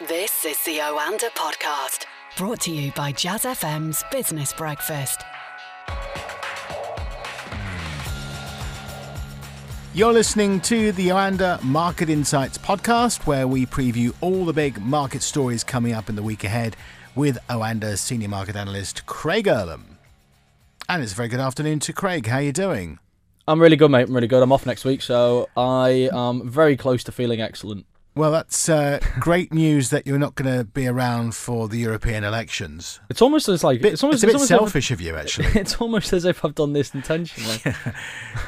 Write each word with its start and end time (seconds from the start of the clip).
This 0.00 0.44
is 0.44 0.62
the 0.64 0.76
Oanda 0.76 1.30
podcast, 1.30 2.04
brought 2.36 2.60
to 2.60 2.70
you 2.70 2.92
by 2.92 3.12
Jazz 3.12 3.44
FM's 3.44 4.04
Business 4.12 4.52
Breakfast. 4.52 5.22
You're 9.94 10.12
listening 10.12 10.60
to 10.60 10.92
the 10.92 11.08
Oanda 11.08 11.62
Market 11.62 12.10
Insights 12.10 12.58
podcast, 12.58 13.26
where 13.26 13.48
we 13.48 13.64
preview 13.64 14.12
all 14.20 14.44
the 14.44 14.52
big 14.52 14.82
market 14.82 15.22
stories 15.22 15.64
coming 15.64 15.94
up 15.94 16.10
in 16.10 16.14
the 16.14 16.22
week 16.22 16.44
ahead 16.44 16.76
with 17.14 17.38
Oanda's 17.48 18.02
senior 18.02 18.28
market 18.28 18.54
analyst 18.54 19.06
Craig 19.06 19.46
Erlam. 19.46 19.96
And 20.90 21.02
it's 21.02 21.12
a 21.12 21.16
very 21.16 21.28
good 21.28 21.40
afternoon 21.40 21.78
to 21.80 21.94
Craig. 21.94 22.26
How 22.26 22.36
are 22.36 22.42
you 22.42 22.52
doing? 22.52 22.98
I'm 23.48 23.62
really 23.62 23.76
good, 23.76 23.90
mate. 23.90 24.08
I'm 24.08 24.14
really 24.14 24.28
good. 24.28 24.42
I'm 24.42 24.52
off 24.52 24.66
next 24.66 24.84
week, 24.84 25.00
so 25.00 25.48
I 25.56 26.10
am 26.12 26.46
very 26.46 26.76
close 26.76 27.02
to 27.04 27.12
feeling 27.12 27.40
excellent. 27.40 27.86
Well, 28.16 28.30
that's 28.30 28.70
uh, 28.70 28.98
great 29.20 29.52
news 29.52 29.90
that 29.90 30.06
you're 30.06 30.18
not 30.18 30.36
going 30.36 30.58
to 30.58 30.64
be 30.64 30.86
around 30.86 31.34
for 31.34 31.68
the 31.68 31.76
European 31.76 32.24
elections. 32.24 32.98
It's 33.10 33.20
almost 33.20 33.46
as 33.46 33.62
like 33.62 33.82
Bit- 33.82 33.92
it's 33.92 34.02
almost 34.02 34.24
it's 34.24 34.32
a 34.32 34.38
bit 34.38 34.46
selfish 34.46 34.90
of 34.90 35.02
you, 35.02 35.16
actually. 35.16 35.48
It's 35.60 35.76
almost 35.76 36.14
as 36.14 36.24
if 36.24 36.42
I've 36.42 36.54
done 36.54 36.72
this 36.72 36.94
intentionally. 36.94 37.58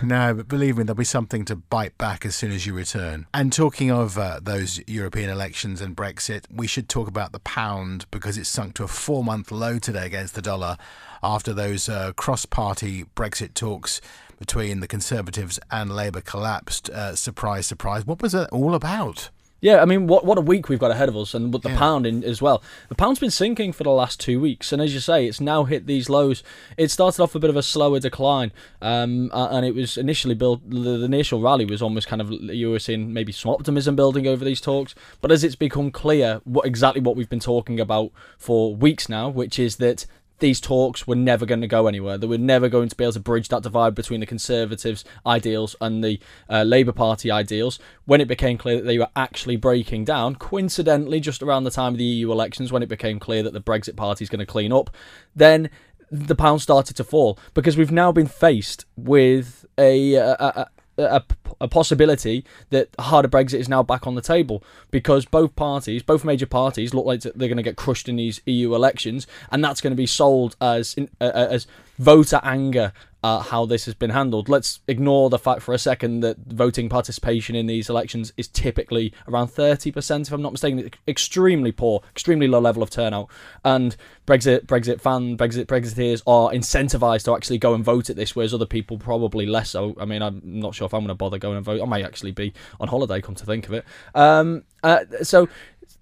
No, 0.03 0.33
but 0.33 0.49
believe 0.49 0.79
me, 0.79 0.85
there'll 0.85 0.97
be 0.97 1.05
something 1.05 1.45
to 1.47 1.57
bite 1.57 1.99
back 1.99 2.25
as 2.25 2.35
soon 2.37 2.53
as 2.53 2.67
you 2.67 2.73
return. 2.73 3.27
And 3.35 3.53
talking 3.53 3.91
of 3.91 4.17
uh, 4.17 4.39
those 4.41 4.81
European 4.87 5.29
elections 5.29 5.81
and 5.81 5.97
Brexit, 5.97 6.45
we 6.51 6.67
should 6.67 6.89
talk 6.89 7.09
about 7.09 7.33
the 7.33 7.41
pound 7.41 8.07
because 8.11 8.39
it's 8.39 8.49
sunk 8.49 8.75
to 8.75 8.85
a 8.85 8.89
four 8.89 9.25
month 9.25 9.51
low 9.51 9.79
today 9.79 10.07
against 10.07 10.35
the 10.35 10.43
dollar 10.43 10.77
after 11.23 11.53
those 11.53 11.89
uh, 11.89 12.13
cross 12.13 12.47
party 12.47 13.05
Brexit 13.17 13.55
talks 13.55 14.01
between 14.39 14.81
the 14.81 14.87
Conservatives 14.87 15.59
and 15.71 15.95
Labour 15.95 16.21
collapsed. 16.21 16.89
Uh, 16.91 17.15
surprise, 17.15 17.67
surprise. 17.67 18.07
What 18.07 18.23
was 18.23 18.33
that 18.33 18.49
all 18.51 18.75
about? 18.75 19.31
Yeah, 19.61 19.83
I 19.83 19.87
mean, 19.87 20.07
what 20.07 20.25
what 20.25 20.39
a 20.39 20.41
week 20.41 20.69
we've 20.69 20.79
got 20.79 20.93
ahead 20.93 21.09
of 21.09 21.17
us, 21.17 21.35
and 21.35 21.53
with 21.53 21.63
the 21.63 21.71
Yeah. 21.71 21.79
pound 21.79 22.07
in 22.07 22.23
as 22.23 22.41
well. 22.41 22.63
The 22.89 22.95
pound's 22.95 23.19
been 23.19 23.31
sinking 23.33 23.73
for 23.73 23.83
the 23.83 23.91
last 23.91 24.21
two 24.21 24.41
weeks, 24.41 24.73
and 24.73 24.81
as 24.81 24.95
you 24.95 25.01
say, 25.01 25.27
it's 25.27 25.41
now 25.41 25.65
hit 25.65 25.87
these 25.87 26.09
lows. 26.09 26.45
It 26.77 26.93
started 26.93 27.21
off 27.21 27.35
a 27.35 27.41
bit 27.41 27.51
of 27.51 27.57
a 27.57 27.63
slower 27.63 27.99
decline, 27.99 28.53
um, 28.81 29.31
and 29.35 29.67
it 29.67 29.75
was 29.75 29.97
initially 29.97 30.37
built. 30.37 30.61
The, 30.71 30.99
the 30.99 31.05
initial 31.07 31.41
rally 31.41 31.65
was 31.65 31.83
almost 31.83 32.07
kind 32.07 32.23
of 32.23 32.31
you 32.31 32.71
were 32.71 32.79
seeing 32.79 33.13
maybe 33.13 33.33
some 33.33 33.51
optimism 33.51 33.97
building 33.97 34.29
over 34.29 34.45
these 34.45 34.61
talks, 34.61 34.95
but 35.21 35.33
as 35.33 35.43
it's 35.43 35.57
become 35.57 35.91
clear 35.91 36.41
what 36.45 36.65
exactly 36.65 37.01
what 37.01 37.17
we've 37.17 37.29
been 37.31 37.41
talking 37.41 37.81
about 37.81 38.13
for 38.39 38.77
weeks 38.77 39.09
now, 39.09 39.29
which 39.29 39.59
is 39.59 39.77
that 39.77 40.07
these 40.39 40.61
talks 40.61 41.07
were 41.07 41.17
never 41.17 41.47
going 41.47 41.61
to 41.61 41.67
go 41.67 41.87
anywhere. 41.87 42.19
They 42.19 42.27
were 42.27 42.39
never 42.39 42.69
going 42.69 42.89
to 42.89 42.97
be 42.97 43.05
able 43.05 43.13
to 43.15 43.21
bridge 43.21 43.49
that 43.49 43.63
divide 43.63 43.95
between 43.95 44.21
the 44.21 44.27
Conservatives' 44.27 45.05
ideals 45.27 45.75
and 45.81 46.03
the 46.03 46.21
uh, 46.49 46.63
Labour 46.63 46.93
Party 46.93 47.31
ideals. 47.31 47.79
When 48.05 48.21
it 48.21 48.29
became 48.29 48.59
clear 48.59 48.77
that 48.77 48.87
they 48.87 48.99
were 48.99 49.11
actually 49.17 49.57
breaking 49.57 50.05
down, 50.05 50.37
coincidentally, 50.37 51.21
just 51.21 51.43
around 51.43 51.65
the 51.65 51.71
time 51.71 51.95
of 51.95 51.99
the 51.99 52.05
EU 52.05 52.31
elections, 52.33 52.73
when 52.73 52.83
it 52.83 52.89
became 52.89 53.19
clear 53.19 53.43
that 53.43 53.53
the 53.53 53.61
Brexit 53.61 53.97
Party 53.97 54.25
is 54.25 54.31
going 54.31 54.41
to 54.41 54.47
clean 54.47 54.73
up, 54.73 54.91
then 55.35 55.71
the 56.11 56.35
pound 56.35 56.63
started 56.63 56.97
to 56.97 57.05
fall 57.05 57.39
because 57.55 57.77
we've 57.77 57.93
now 57.93 58.11
been 58.13 58.27
faced 58.27 58.87
with 58.97 59.67
a, 59.77 60.15
a, 60.15 60.27
a, 60.33 60.69
a, 60.99 61.23
a 61.61 61.69
possibility 61.69 62.45
that 62.71 62.89
harder 62.99 63.29
Brexit 63.29 63.59
is 63.59 63.69
now 63.69 63.83
back 63.83 64.07
on 64.07 64.15
the 64.15 64.21
table 64.21 64.63
because 64.91 65.25
both 65.25 65.55
parties, 65.57 66.03
both 66.03 66.25
major 66.25 66.47
parties, 66.47 66.95
look 66.95 67.07
like 67.07 67.23
they're 67.23 67.49
going 67.49 67.57
to 67.57 67.63
get 67.63 67.77
crushed 67.77 68.09
in 68.09 68.17
these 68.17 68.41
EU 68.47 68.75
elections, 68.75 69.27
and 69.51 69.63
that's 69.63 69.81
going 69.81 69.93
to 69.93 69.97
be 69.97 70.07
sold 70.07 70.57
as 70.61 70.97
uh, 71.21 71.25
as 71.35 71.67
voter 71.99 72.41
anger 72.43 72.93
at 73.25 73.41
how 73.43 73.67
this 73.67 73.85
has 73.87 73.95
been 73.95 74.11
handled. 74.11 74.49
Let's 74.49 74.79
ignore 74.87 75.29
the 75.29 75.39
fact 75.39 75.63
for 75.63 75.75
a 75.75 75.79
second 75.79 76.21
that 76.21 76.37
voting 76.47 76.89
participation 76.89 77.57
in 77.57 77.67
these 77.67 77.91
elections 77.91 78.33
is 78.37 78.47
typically 78.47 79.13
around 79.27 79.49
30%, 79.49 80.21
if 80.21 80.33
I'm 80.33 80.43
not 80.43 80.53
mistaken. 80.53 80.89
Extremely 81.09 81.73
poor, 81.73 82.03
extremely 82.13 82.47
low 82.47 82.61
level 82.61 82.83
of 82.83 82.91
turnout. 82.91 83.29
And 83.65 83.97
Brexit, 84.27 84.67
Brexit 84.67 85.01
fan, 85.01 85.37
Brexit, 85.37 85.67
Brexiteers 85.67 86.23
are 86.29 86.53
incentivized 86.53 87.25
to 87.25 87.35
actually 87.35 87.59
go 87.59 87.75
and 87.75 87.85
vote 87.85 88.09
at 88.09 88.15
this, 88.15 88.37
whereas 88.37 88.55
other 88.55 88.67
people 88.67 88.99
probably 88.99 89.47
less 89.47 89.71
so. 89.71 89.97
I 90.01 90.05
mean, 90.05 90.23
I'm 90.23 90.41
not 90.45 90.77
sure 90.77 90.87
if 90.87 90.95
I'm 90.95 91.01
going 91.01 91.09
to 91.09 91.15
bother 91.15 91.38
going 91.39 91.57
and 91.57 91.65
vote. 91.65 91.81
I 91.83 91.87
may 91.87 92.05
actually 92.05 92.33
be 92.33 92.53
on 92.81 92.89
holiday, 92.89 93.21
come 93.21 93.35
to 93.37 93.45
think 93.47 93.67
of 93.67 93.75
it. 93.75 93.85
Um, 94.15 94.65
uh, 94.83 95.01
so 95.23 95.49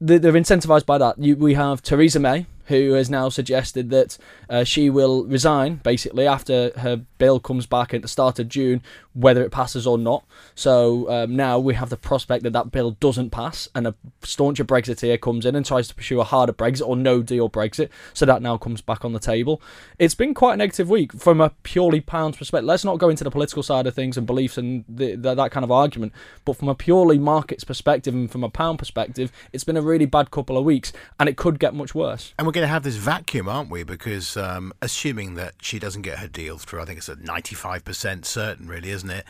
they- 0.01 0.19
they're 0.19 0.33
incentivized 0.33 0.87
by 0.87 0.99
that. 0.99 1.19
You, 1.19 1.37
we 1.37 1.55
have 1.55 1.83
Theresa 1.83 2.21
May, 2.21 2.47
who 2.66 2.93
has 2.93 3.09
now 3.09 3.28
suggested 3.28 3.91
that 3.91 4.19
uh, 4.49 4.65
she 4.65 4.91
will 4.91 5.25
resign 5.25 5.77
basically 5.77 6.27
after 6.27 6.72
her 6.78 6.97
bill 7.19 7.41
comes 7.41 7.66
back 7.66 7.94
at 7.94 8.03
the 8.03 8.09
start 8.09 8.38
of 8.38 8.49
June, 8.49 8.82
whether 9.15 9.43
it 9.43 9.50
passes 9.50 9.87
or 9.87 9.99
not. 9.99 10.25
So 10.54 11.10
um, 11.10 11.37
now 11.37 11.59
we 11.59 11.75
have 11.75 11.91
the 11.91 11.97
prospect 11.97 12.43
that 12.44 12.53
that 12.53 12.71
bill 12.71 12.93
doesn't 12.93 13.31
pass 13.31 13.69
and 13.75 13.87
a 13.87 13.94
stauncher 14.22 14.65
Brexiteer 14.65 15.21
comes 15.21 15.47
in 15.47 15.56
and 15.56 15.65
tries 15.65 15.88
to 15.88 15.94
pursue 15.94 16.21
a 16.21 16.25
harder 16.25 16.53
Brexit 16.53 16.87
or 16.87 16.97
no 16.97 17.22
deal 17.22 17.49
Brexit. 17.49 17.88
So 18.12 18.26
that 18.26 18.43
now 18.43 18.56
comes 18.56 18.81
back 18.81 19.05
on 19.05 19.12
the 19.12 19.19
table. 19.19 19.62
It's 19.99 20.15
been 20.15 20.34
quite 20.34 20.55
a 20.55 20.56
negative 20.56 20.91
week 20.91 21.12
from 21.12 21.41
a 21.41 21.50
purely 21.62 22.00
pounds 22.00 22.37
perspective. 22.37 22.66
Let's 22.66 22.84
not 22.84 22.99
go 22.99 23.09
into 23.09 23.25
the 23.25 23.31
political 23.31 23.62
side 23.62 23.87
of 23.87 23.94
things 23.94 24.16
and 24.16 24.26
beliefs 24.26 24.59
and 24.59 24.84
the, 24.88 25.15
the, 25.15 25.34
that 25.34 25.50
kind 25.50 25.65
of 25.65 25.71
argument, 25.71 26.12
but 26.44 26.56
from 26.56 26.69
a 26.69 26.75
purely 26.75 27.19
markets 27.19 27.65
perspective 27.65 28.15
and 28.15 28.31
from 28.31 28.44
a 28.44 28.50
pound 28.50 28.78
perspective, 28.78 29.32
it's 29.53 29.65
been 29.65 29.76
a 29.76 29.82
really 29.82 30.06
bad 30.06 30.31
couple 30.31 30.59
of 30.59 30.65
weeks 30.65 30.93
and 31.19 31.28
it 31.28 31.37
could 31.37 31.59
get 31.59 31.75
much 31.75 31.94
worse. 31.94 32.34
And 32.38 32.47
we're 32.47 32.53
going 32.56 32.67
to 32.67 32.72
have 32.72 32.84
this 32.84 32.97
vacuum, 32.97 33.50
aren't 33.50 33.71
we? 33.71 33.83
Because 33.84 34.34
um, 34.34 34.72
assuming 34.81 35.34
that 35.34 35.56
she 35.61 35.78
doesn't 35.78 36.00
get 36.00 36.21
her 36.21 36.27
deal 36.27 36.56
through, 36.56 36.81
I 36.81 36.87
think 36.87 36.97
it's 36.97 37.09
a 37.11 37.17
95% 37.17 38.25
certain, 38.25 38.67
really, 38.67 38.91
isn't 38.91 39.11
it? 39.11 39.27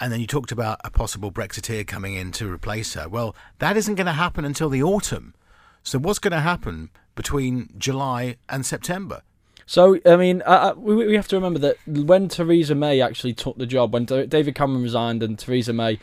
And 0.00 0.10
then 0.10 0.18
you 0.18 0.26
talked 0.26 0.50
about 0.50 0.80
a 0.82 0.90
possible 0.90 1.30
Brexiteer 1.30 1.86
coming 1.86 2.14
in 2.14 2.32
to 2.32 2.50
replace 2.50 2.94
her. 2.94 3.06
Well, 3.06 3.36
that 3.58 3.76
isn't 3.76 3.96
going 3.96 4.06
to 4.06 4.12
happen 4.12 4.46
until 4.46 4.70
the 4.70 4.82
autumn. 4.82 5.34
So 5.82 5.98
what's 5.98 6.18
going 6.18 6.32
to 6.32 6.40
happen 6.40 6.88
between 7.16 7.68
July 7.76 8.36
and 8.48 8.64
September? 8.64 9.20
So, 9.66 9.98
I 10.06 10.16
mean, 10.16 10.42
uh, 10.46 10.72
we, 10.74 10.94
we 11.06 11.16
have 11.16 11.28
to 11.28 11.36
remember 11.36 11.58
that 11.58 11.76
when 11.86 12.28
Theresa 12.28 12.74
May 12.74 13.02
actually 13.02 13.34
took 13.34 13.58
the 13.58 13.66
job, 13.66 13.92
when 13.92 14.06
David 14.06 14.54
Cameron 14.54 14.82
resigned 14.82 15.22
and 15.22 15.38
Theresa 15.38 15.74
May 15.74 15.98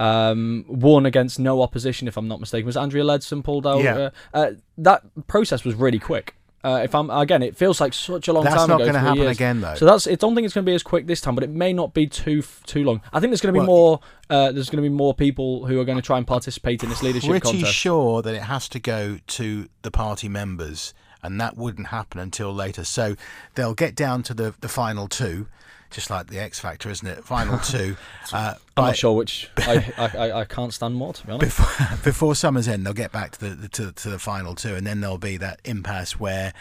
um, 0.00 0.64
won 0.66 1.04
against 1.04 1.38
no 1.38 1.60
opposition, 1.60 2.08
if 2.08 2.16
I'm 2.16 2.26
not 2.26 2.40
mistaken, 2.40 2.64
was 2.64 2.76
Andrea 2.76 3.04
Leadsom 3.04 3.44
pulled 3.44 3.66
out? 3.66 3.82
Yeah. 3.82 3.96
Uh, 3.96 4.10
uh, 4.32 4.50
that 4.78 5.02
process 5.26 5.62
was 5.62 5.74
really 5.74 5.98
quick. 5.98 6.34
Uh, 6.62 6.80
if 6.84 6.94
I'm 6.94 7.08
again, 7.10 7.42
it 7.42 7.56
feels 7.56 7.80
like 7.80 7.94
such 7.94 8.28
a 8.28 8.32
long 8.32 8.44
time. 8.44 8.54
That's 8.54 8.68
not 8.68 8.80
gonna 8.80 8.98
happen 8.98 9.22
years. 9.22 9.36
again, 9.36 9.60
though. 9.62 9.74
So 9.76 9.86
that's. 9.86 10.06
I 10.06 10.14
don't 10.14 10.34
think 10.34 10.44
it's 10.44 10.52
going 10.52 10.64
to 10.64 10.70
be 10.70 10.74
as 10.74 10.82
quick 10.82 11.06
this 11.06 11.22
time, 11.22 11.34
but 11.34 11.42
it 11.42 11.48
may 11.48 11.72
not 11.72 11.94
be 11.94 12.06
too 12.06 12.42
too 12.66 12.84
long. 12.84 13.00
I 13.14 13.20
think 13.20 13.30
there's 13.30 13.40
going 13.40 13.54
to 13.54 13.60
be 13.60 13.66
Well, 13.66 13.76
more. 13.76 14.00
Uh, 14.28 14.52
there's 14.52 14.68
going 14.68 14.82
to 14.82 14.88
be 14.88 14.94
more 14.94 15.14
people 15.14 15.64
who 15.66 15.80
are 15.80 15.84
going 15.84 15.96
to 15.96 16.02
try 16.02 16.18
and 16.18 16.26
participate 16.26 16.82
in 16.82 16.90
this 16.90 17.02
leadership 17.02 17.30
Pretty 17.30 17.50
contest. 17.50 17.72
sure 17.74 18.20
that 18.20 18.34
it 18.34 18.42
has 18.42 18.68
to 18.70 18.78
go 18.78 19.18
to 19.26 19.68
the 19.82 19.90
party 19.90 20.28
members, 20.28 20.92
and 21.22 21.40
that 21.40 21.56
wouldn't 21.56 21.88
happen 21.88 22.20
until 22.20 22.54
later. 22.54 22.84
So 22.84 23.16
they'll 23.54 23.74
get 23.74 23.94
down 23.94 24.22
to 24.24 24.34
the, 24.34 24.54
the 24.60 24.68
final 24.68 25.08
two, 25.08 25.46
just 25.90 26.10
like 26.10 26.28
the 26.28 26.38
X 26.38 26.60
Factor, 26.60 26.90
isn't 26.90 27.06
it? 27.06 27.24
Final 27.24 27.58
two. 27.64 27.96
Uh, 28.32 28.54
I'm 28.76 28.84
not 28.84 28.96
sure 28.96 29.12
which. 29.16 29.50
I, 29.58 29.92
I, 29.98 30.32
I, 30.40 30.44
can't 30.44 30.72
stand 30.72 30.94
more 30.94 31.12
to 31.12 31.26
be 31.26 31.32
honest. 31.32 31.56
before, 31.56 31.96
before 32.04 32.34
summer's 32.34 32.68
end, 32.68 32.86
they'll 32.86 32.92
get 32.92 33.12
back 33.12 33.32
to 33.32 33.54
the 33.54 33.68
to, 33.68 33.92
to 33.92 34.10
the 34.10 34.18
final 34.18 34.54
two, 34.54 34.74
and 34.74 34.86
then 34.86 35.00
there'll 35.00 35.18
be 35.18 35.36
that 35.36 35.60
impasse 35.64 36.18
where 36.18 36.52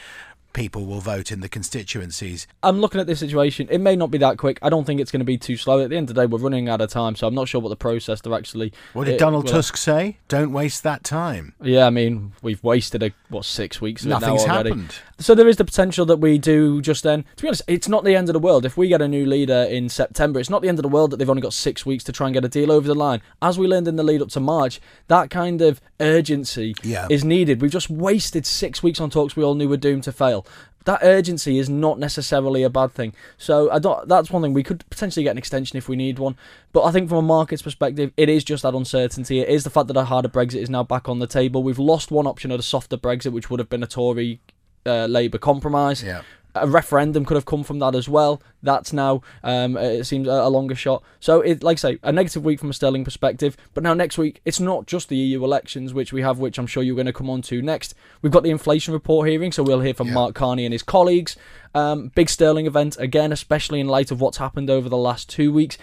people 0.59 0.85
will 0.85 0.99
vote 0.99 1.31
in 1.31 1.39
the 1.39 1.47
constituencies. 1.47 2.45
I'm 2.63 2.81
looking 2.81 2.99
at 2.99 3.07
this 3.07 3.21
situation. 3.21 3.69
It 3.71 3.77
may 3.77 3.95
not 3.95 4.11
be 4.11 4.17
that 4.17 4.37
quick. 4.37 4.59
I 4.61 4.67
don't 4.67 4.83
think 4.83 4.99
it's 4.99 5.09
going 5.09 5.21
to 5.21 5.25
be 5.25 5.37
too 5.37 5.55
slow. 5.55 5.79
At 5.79 5.89
the 5.89 5.95
end 5.95 6.09
of 6.09 6.15
the 6.15 6.21
day, 6.21 6.25
we're 6.25 6.37
running 6.37 6.67
out 6.67 6.81
of 6.81 6.89
time, 6.89 7.15
so 7.15 7.27
I'm 7.27 7.33
not 7.33 7.47
sure 7.47 7.61
what 7.61 7.69
the 7.69 7.77
process 7.77 8.19
they're 8.19 8.33
actually. 8.33 8.73
What 8.91 9.05
did 9.05 9.15
uh, 9.15 9.17
Donald 9.19 9.45
well, 9.45 9.53
Tusk 9.53 9.77
say? 9.77 10.17
Don't 10.27 10.51
waste 10.51 10.83
that 10.83 11.05
time. 11.05 11.53
Yeah, 11.61 11.85
I 11.87 11.91
mean, 11.91 12.33
we've 12.41 12.61
wasted 12.61 13.01
a 13.03 13.13
what 13.29 13.45
six 13.45 13.79
weeks 13.79 14.03
it 14.03 14.09
Nothing's 14.09 14.41
already. 14.43 14.71
happened. 14.71 14.95
So 15.17 15.33
there 15.33 15.47
is 15.47 15.55
the 15.55 15.65
potential 15.65 16.05
that 16.07 16.17
we 16.17 16.37
do 16.37 16.81
just 16.81 17.03
then. 17.03 17.23
To 17.37 17.41
be 17.41 17.47
honest, 17.47 17.61
it's 17.67 17.87
not 17.87 18.03
the 18.03 18.15
end 18.15 18.27
of 18.27 18.33
the 18.33 18.39
world. 18.39 18.65
If 18.65 18.75
we 18.75 18.89
get 18.89 19.01
a 19.01 19.07
new 19.07 19.25
leader 19.25 19.65
in 19.69 19.87
September, 19.87 20.41
it's 20.41 20.49
not 20.49 20.61
the 20.61 20.67
end 20.67 20.79
of 20.79 20.83
the 20.83 20.89
world 20.89 21.11
that 21.11 21.17
they've 21.17 21.29
only 21.29 21.41
got 21.41 21.53
six 21.53 21.85
weeks 21.85 22.03
to 22.05 22.11
try 22.11 22.27
and 22.27 22.33
get 22.33 22.43
a 22.43 22.49
deal 22.49 22.69
over 22.71 22.87
the 22.87 22.95
line. 22.95 23.21
As 23.41 23.57
we 23.57 23.65
learned 23.67 23.87
in 23.87 23.95
the 23.95 24.03
lead 24.03 24.21
up 24.21 24.29
to 24.29 24.39
March, 24.41 24.81
that 25.07 25.29
kind 25.29 25.61
of 25.61 25.79
urgency 26.01 26.75
Yeah. 26.83 27.07
is 27.09 27.23
needed. 27.23 27.61
We've 27.61 27.71
just 27.71 27.89
wasted 27.89 28.45
six 28.45 28.83
weeks 28.83 28.99
on 28.99 29.09
talks 29.09 29.37
we 29.37 29.43
all 29.43 29.55
knew 29.55 29.69
were 29.69 29.77
doomed 29.77 30.03
to 30.03 30.11
fail. 30.11 30.45
That 30.89 31.01
urgency 31.03 31.59
is 31.59 31.69
not 31.69 31.99
necessarily 31.99 32.63
a 32.63 32.69
bad 32.69 32.91
thing. 32.91 33.13
So 33.37 33.69
I 33.69 33.77
don't. 33.77 34.07
That's 34.07 34.31
one 34.31 34.41
thing 34.41 34.55
we 34.55 34.63
could 34.63 34.83
potentially 34.89 35.23
get 35.23 35.29
an 35.29 35.37
extension 35.37 35.77
if 35.77 35.87
we 35.87 35.95
need 35.95 36.17
one. 36.17 36.35
But 36.73 36.83
I 36.83 36.91
think 36.91 37.09
from 37.09 37.19
a 37.19 37.21
market's 37.21 37.61
perspective, 37.61 38.11
it 38.17 38.27
is 38.27 38.43
just 38.43 38.63
that 38.63 38.73
uncertainty. 38.73 39.39
It 39.39 39.49
is 39.49 39.63
the 39.63 39.69
fact 39.69 39.87
that 39.89 39.97
a 39.97 40.05
harder 40.05 40.29
Brexit 40.29 40.63
is 40.63 40.67
now 40.67 40.81
back 40.81 41.07
on 41.07 41.19
the 41.19 41.27
table. 41.27 41.61
We've 41.61 41.77
lost 41.77 42.09
one 42.09 42.25
option 42.25 42.49
of 42.49 42.59
a 42.59 42.63
softer 42.63 42.97
Brexit, 42.97 43.33
which 43.33 43.51
would 43.51 43.59
have 43.59 43.69
been 43.69 43.83
a 43.83 43.87
Tory 43.87 44.39
uh, 44.83 45.05
Labour 45.05 45.37
compromise. 45.37 46.01
Yeah. 46.01 46.23
A 46.55 46.67
referendum 46.67 47.25
could 47.25 47.35
have 47.35 47.45
come 47.45 47.63
from 47.63 47.79
that 47.79 47.93
as 47.93 48.09
well. 48.09 48.41
That's 48.63 48.91
now 48.91 49.21
um, 49.43 49.77
it 49.77 50.05
seems 50.05 50.27
a, 50.27 50.31
a 50.31 50.49
longer 50.49 50.75
shot. 50.75 51.03
So 51.19 51.41
it, 51.41 51.61
like 51.63 51.77
I 51.77 51.91
say, 51.93 51.99
a 52.01 52.11
negative 52.11 52.43
week 52.43 52.59
from 52.59 52.71
a 52.71 52.73
sterling 52.73 53.03
perspective. 53.05 53.55
But 53.73 53.83
now 53.83 53.93
next 53.93 54.17
week, 54.17 54.41
it's 54.45 54.59
not 54.59 54.87
just 54.87 55.09
the 55.09 55.15
EU 55.15 55.43
elections 55.43 55.93
which 55.93 56.11
we 56.11 56.21
have, 56.23 56.39
which 56.39 56.57
I'm 56.57 56.65
sure 56.67 56.81
you're 56.81 56.95
going 56.95 57.05
to 57.05 57.13
come 57.13 57.29
on 57.29 57.41
to 57.43 57.61
next. 57.61 57.93
We've 58.21 58.31
got 58.31 58.43
the 58.43 58.49
inflation 58.49 58.93
report 58.93 59.29
hearing, 59.29 59.51
so 59.51 59.61
we'll 59.61 59.81
hear 59.81 59.93
from 59.93 60.07
Yeah. 60.07 60.15
Mark 60.15 60.35
Carney 60.35 60.65
and 60.65 60.73
his 60.73 60.83
colleagues. 60.83 61.35
Um, 61.75 62.11
big 62.15 62.29
sterling 62.29 62.65
event 62.65 62.97
again, 62.99 63.31
especially 63.31 63.79
in 63.79 63.87
light 63.87 64.09
of 64.09 64.19
what's 64.19 64.37
happened 64.37 64.69
over 64.71 64.89
the 64.89 64.97
last 64.97 65.29
two 65.29 65.53
weeks. 65.53 65.77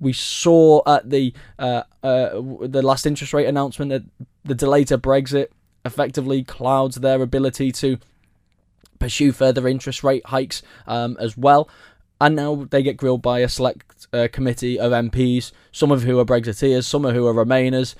We 0.00 0.12
saw 0.12 0.82
at 0.86 1.10
the 1.10 1.32
uh, 1.58 1.82
uh, 2.02 2.40
the 2.62 2.82
last 2.82 3.06
interest 3.06 3.32
rate 3.32 3.46
announcement 3.46 3.90
that 3.90 4.02
the 4.44 4.54
delay 4.54 4.84
to 4.84 4.98
Brexit 4.98 5.48
effectively 5.84 6.42
clouds 6.42 6.96
their 6.96 7.20
ability 7.20 7.70
to 7.72 7.98
pursue 8.98 9.32
further 9.32 9.66
interest 9.68 10.02
rate 10.04 10.24
hikes 10.26 10.62
um, 10.86 11.16
as 11.20 11.36
well. 11.36 11.68
And 12.20 12.36
now 12.36 12.66
they 12.70 12.82
get 12.82 12.96
grilled 12.96 13.22
by 13.22 13.40
a 13.40 13.48
select 13.48 14.06
uh, 14.12 14.28
committee 14.32 14.78
of 14.78 14.92
MPs, 14.92 15.52
some 15.72 15.90
of 15.90 16.04
who 16.04 16.18
are 16.18 16.24
Brexiteers, 16.24 16.84
some 16.84 17.04
of 17.04 17.14
who 17.14 17.26
are 17.26 17.34
Remainers. 17.34 17.94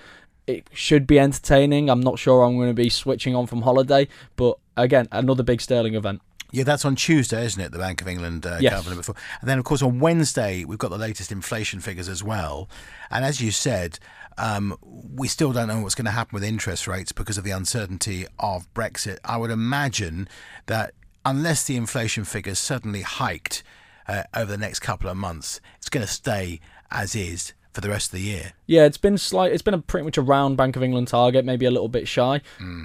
It 0.46 0.68
should 0.72 1.06
be 1.06 1.18
entertaining. 1.18 1.90
I'm 1.90 2.00
not 2.00 2.18
sure 2.18 2.42
I'm 2.44 2.56
going 2.56 2.68
to 2.68 2.74
be 2.74 2.88
switching 2.90 3.34
on 3.34 3.46
from 3.46 3.62
holiday, 3.62 4.08
but 4.36 4.58
again, 4.76 5.08
another 5.10 5.42
big 5.42 5.60
sterling 5.60 5.94
event. 5.94 6.20
Yeah, 6.52 6.62
that's 6.62 6.84
on 6.84 6.94
Tuesday, 6.94 7.44
isn't 7.46 7.60
it? 7.60 7.72
The 7.72 7.78
Bank 7.78 8.00
of 8.00 8.06
England 8.06 8.46
uh, 8.46 8.58
Yes. 8.60 8.74
governor 8.74 8.94
before, 8.96 9.16
and 9.40 9.50
then 9.50 9.58
of 9.58 9.64
course 9.64 9.82
on 9.82 9.98
Wednesday 9.98 10.64
we've 10.64 10.78
got 10.78 10.90
the 10.90 10.98
latest 10.98 11.32
inflation 11.32 11.80
figures 11.80 12.08
as 12.08 12.22
well. 12.22 12.68
And 13.10 13.24
as 13.24 13.40
you 13.40 13.50
said, 13.50 13.98
um, 14.38 14.76
we 14.82 15.28
still 15.28 15.52
don't 15.52 15.68
know 15.68 15.80
what's 15.80 15.94
going 15.94 16.06
to 16.06 16.10
happen 16.10 16.34
with 16.34 16.44
interest 16.44 16.86
rates 16.86 17.12
because 17.12 17.38
of 17.38 17.44
the 17.44 17.50
uncertainty 17.50 18.26
of 18.38 18.72
Brexit. 18.74 19.18
I 19.24 19.36
would 19.36 19.50
imagine 19.50 20.28
that 20.66 20.94
unless 21.24 21.64
the 21.64 21.76
inflation 21.76 22.24
figures 22.24 22.58
suddenly 22.58 23.02
hiked 23.02 23.62
uh, 24.06 24.24
over 24.34 24.50
the 24.50 24.58
next 24.58 24.80
couple 24.80 25.08
of 25.08 25.16
months, 25.16 25.60
it's 25.76 25.88
going 25.88 26.06
to 26.06 26.12
stay 26.12 26.60
as 26.90 27.14
is 27.14 27.54
for 27.72 27.80
the 27.80 27.88
rest 27.88 28.08
of 28.08 28.12
the 28.12 28.24
year. 28.24 28.52
Yeah, 28.66 28.84
it's 28.84 28.98
been 28.98 29.18
slight. 29.18 29.52
It's 29.52 29.62
been 29.62 29.74
a 29.74 29.78
pretty 29.78 30.04
much 30.04 30.16
a 30.16 30.22
round 30.22 30.56
Bank 30.56 30.76
of 30.76 30.82
England 30.82 31.08
target, 31.08 31.44
maybe 31.44 31.66
a 31.66 31.70
little 31.70 31.88
bit 31.88 32.06
shy. 32.06 32.40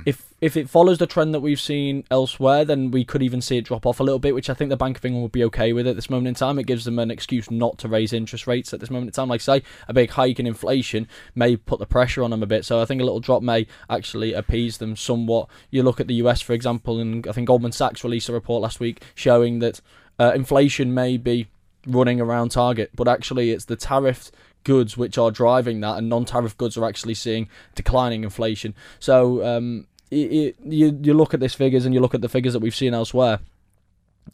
If 0.06 0.29
if 0.42 0.56
it 0.56 0.70
follows 0.70 0.98
the 0.98 1.08
trend 1.08 1.34
that 1.34 1.42
we've 1.42 1.60
seen 1.60 2.04
elsewhere, 2.10 2.64
then 2.64 2.92
we 2.92 3.04
could 3.04 3.22
even 3.22 3.42
see 3.42 3.58
it 3.58 3.66
drop 3.66 3.86
off 3.86 4.00
a 4.00 4.04
little 4.04 4.20
bit, 4.20 4.34
which 4.34 4.50
I 4.50 4.54
think 4.54 4.70
the 4.70 4.78
Bank 4.78 4.98
of 4.98 5.06
England 5.06 5.24
would 5.24 5.32
be 5.32 5.44
okay 5.46 5.74
with 5.74 5.88
at 5.88 5.96
this 5.96 6.10
moment 6.10 6.28
in 6.28 6.36
time. 6.36 6.58
It 6.60 6.66
gives 6.66 6.86
them 6.86 7.00
an 7.00 7.12
excuse 7.12 7.52
not 7.52 7.78
to 7.80 7.88
raise 7.88 8.14
interest 8.14 8.48
rates 8.48 8.74
at 8.74 8.80
this 8.80 8.90
moment 8.90 9.10
in 9.10 9.14
time. 9.14 9.30
Like 9.30 9.42
I 9.42 9.60
say, 9.60 9.64
a 9.88 9.94
big 9.94 10.12
hike 10.12 10.40
in 10.40 10.48
inflation 10.48 11.08
may 11.36 11.58
put 11.58 11.80
the 11.80 11.86
pressure 11.86 12.24
on 12.24 12.32
them 12.32 12.44
a 12.44 12.48
bit. 12.48 12.66
So 12.66 12.82
I 12.82 12.86
think 12.86 13.02
a 13.02 13.06
little 13.06 13.20
drop 13.20 13.44
may 13.44 13.68
actually 13.90 14.34
appease 14.34 14.78
them 14.78 14.96
somewhat. 14.96 15.50
You 15.72 15.84
look 15.84 16.00
at 16.00 16.08
the 16.08 16.16
US, 16.16 16.42
for 16.42 16.54
example, 16.54 17.00
and 17.00 17.28
I 17.28 17.32
think 17.32 17.48
Goldman 17.48 17.72
Sachs 17.72 18.04
released 18.04 18.30
a 18.30 18.34
report 18.34 18.62
last 18.62 18.80
week 18.80 19.04
showing 19.16 19.60
that 19.60 19.82
uh, 20.20 20.32
inflation 20.36 20.94
may 20.94 21.18
be 21.18 21.48
running 21.86 22.22
around 22.22 22.50
target, 22.50 22.92
but 22.96 23.08
actually 23.08 23.52
it's 23.52 23.66
the 23.66 23.76
tariff 23.76 24.32
goods 24.64 24.98
which 24.98 25.18
are 25.18 25.32
driving 25.32 25.80
that, 25.82 25.98
and 25.98 26.10
non-tariff 26.10 26.58
goods 26.58 26.78
are 26.78 26.86
actually 26.86 27.14
seeing 27.14 27.48
declining 27.76 28.24
inflation. 28.24 28.76
So 29.00 29.46
um, 29.46 29.88
it, 30.12 30.56
you 30.64 30.98
you 31.02 31.14
look 31.14 31.34
at 31.34 31.40
these 31.40 31.54
figures 31.54 31.86
and 31.86 31.94
you 31.94 32.00
look 32.02 32.14
at 32.16 32.22
the 32.22 32.30
figures 32.30 32.54
that 32.54 32.60
we've 32.60 32.76
seen 32.76 32.94
elsewhere. 32.94 33.40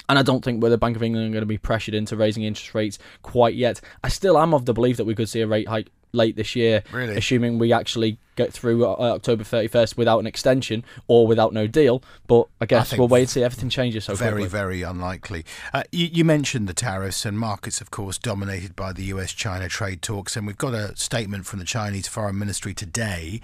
And 0.09 0.19
I 0.19 0.23
don't 0.23 0.43
think 0.43 0.61
where 0.61 0.69
the 0.69 0.77
Bank 0.77 0.97
of 0.97 1.03
England 1.03 1.29
are 1.29 1.31
going 1.31 1.41
to 1.41 1.45
be 1.45 1.57
pressured 1.57 1.93
into 1.93 2.17
raising 2.17 2.43
interest 2.43 2.75
rates 2.75 2.99
quite 3.21 3.55
yet. 3.55 3.79
I 4.03 4.09
still 4.09 4.37
am 4.37 4.53
of 4.53 4.65
the 4.65 4.73
belief 4.73 4.97
that 4.97 5.05
we 5.05 5.15
could 5.15 5.29
see 5.29 5.39
a 5.39 5.47
rate 5.47 5.69
hike 5.69 5.87
late 6.11 6.35
this 6.35 6.55
year, 6.55 6.83
Really? 6.91 7.15
assuming 7.15 7.59
we 7.59 7.71
actually 7.71 8.17
get 8.35 8.51
through 8.51 8.85
uh, 8.85 8.95
October 8.99 9.43
31st 9.45 9.95
without 9.95 10.19
an 10.19 10.27
extension 10.27 10.83
or 11.07 11.25
without 11.27 11.53
no 11.53 11.65
deal. 11.65 12.03
But 12.27 12.47
I 12.59 12.65
guess 12.65 12.89
think 12.89 12.99
we'll 12.99 13.07
wait 13.07 13.21
and 13.21 13.29
see. 13.29 13.43
Everything 13.43 13.69
changes 13.69 14.03
so 14.05 14.15
very, 14.15 14.31
quickly. 14.33 14.47
very 14.49 14.81
unlikely. 14.81 15.45
Uh, 15.73 15.83
you, 15.93 16.07
you 16.11 16.25
mentioned 16.25 16.67
the 16.67 16.73
tariffs 16.73 17.25
and 17.25 17.39
markets, 17.39 17.79
of 17.79 17.89
course, 17.89 18.17
dominated 18.17 18.75
by 18.75 18.91
the 18.91 19.03
US 19.05 19.31
China 19.31 19.69
trade 19.69 20.01
talks. 20.01 20.35
And 20.35 20.45
we've 20.45 20.57
got 20.57 20.73
a 20.73 20.95
statement 20.97 21.45
from 21.45 21.59
the 21.59 21.65
Chinese 21.65 22.07
Foreign 22.07 22.37
Ministry 22.37 22.73
today. 22.73 23.39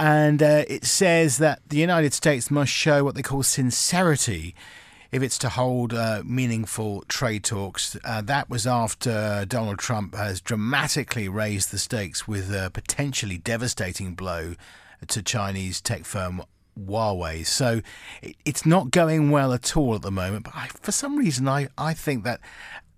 And 0.00 0.42
uh, 0.42 0.64
it 0.66 0.86
says 0.86 1.36
that 1.38 1.60
the 1.68 1.76
United 1.76 2.14
States 2.14 2.50
must 2.50 2.72
show 2.72 3.04
what 3.04 3.14
they 3.14 3.20
call 3.20 3.42
sincerity 3.42 4.54
if 5.12 5.22
it's 5.22 5.36
to 5.36 5.50
hold 5.50 5.92
uh, 5.92 6.22
meaningful 6.24 7.02
trade 7.02 7.44
talks. 7.44 7.98
Uh, 8.02 8.22
that 8.22 8.48
was 8.48 8.66
after 8.66 9.44
Donald 9.46 9.78
Trump 9.78 10.14
has 10.14 10.40
dramatically 10.40 11.28
raised 11.28 11.70
the 11.70 11.78
stakes 11.78 12.26
with 12.26 12.50
a 12.50 12.70
potentially 12.70 13.36
devastating 13.36 14.14
blow 14.14 14.54
to 15.06 15.22
Chinese 15.22 15.82
tech 15.82 16.06
firm 16.06 16.44
Huawei. 16.78 17.44
So 17.44 17.82
it, 18.22 18.36
it's 18.46 18.64
not 18.64 18.90
going 18.90 19.30
well 19.30 19.52
at 19.52 19.76
all 19.76 19.94
at 19.96 20.00
the 20.00 20.10
moment. 20.10 20.44
But 20.44 20.56
I, 20.56 20.68
for 20.68 20.92
some 20.92 21.16
reason, 21.16 21.46
I, 21.46 21.68
I 21.76 21.92
think 21.92 22.24
that 22.24 22.40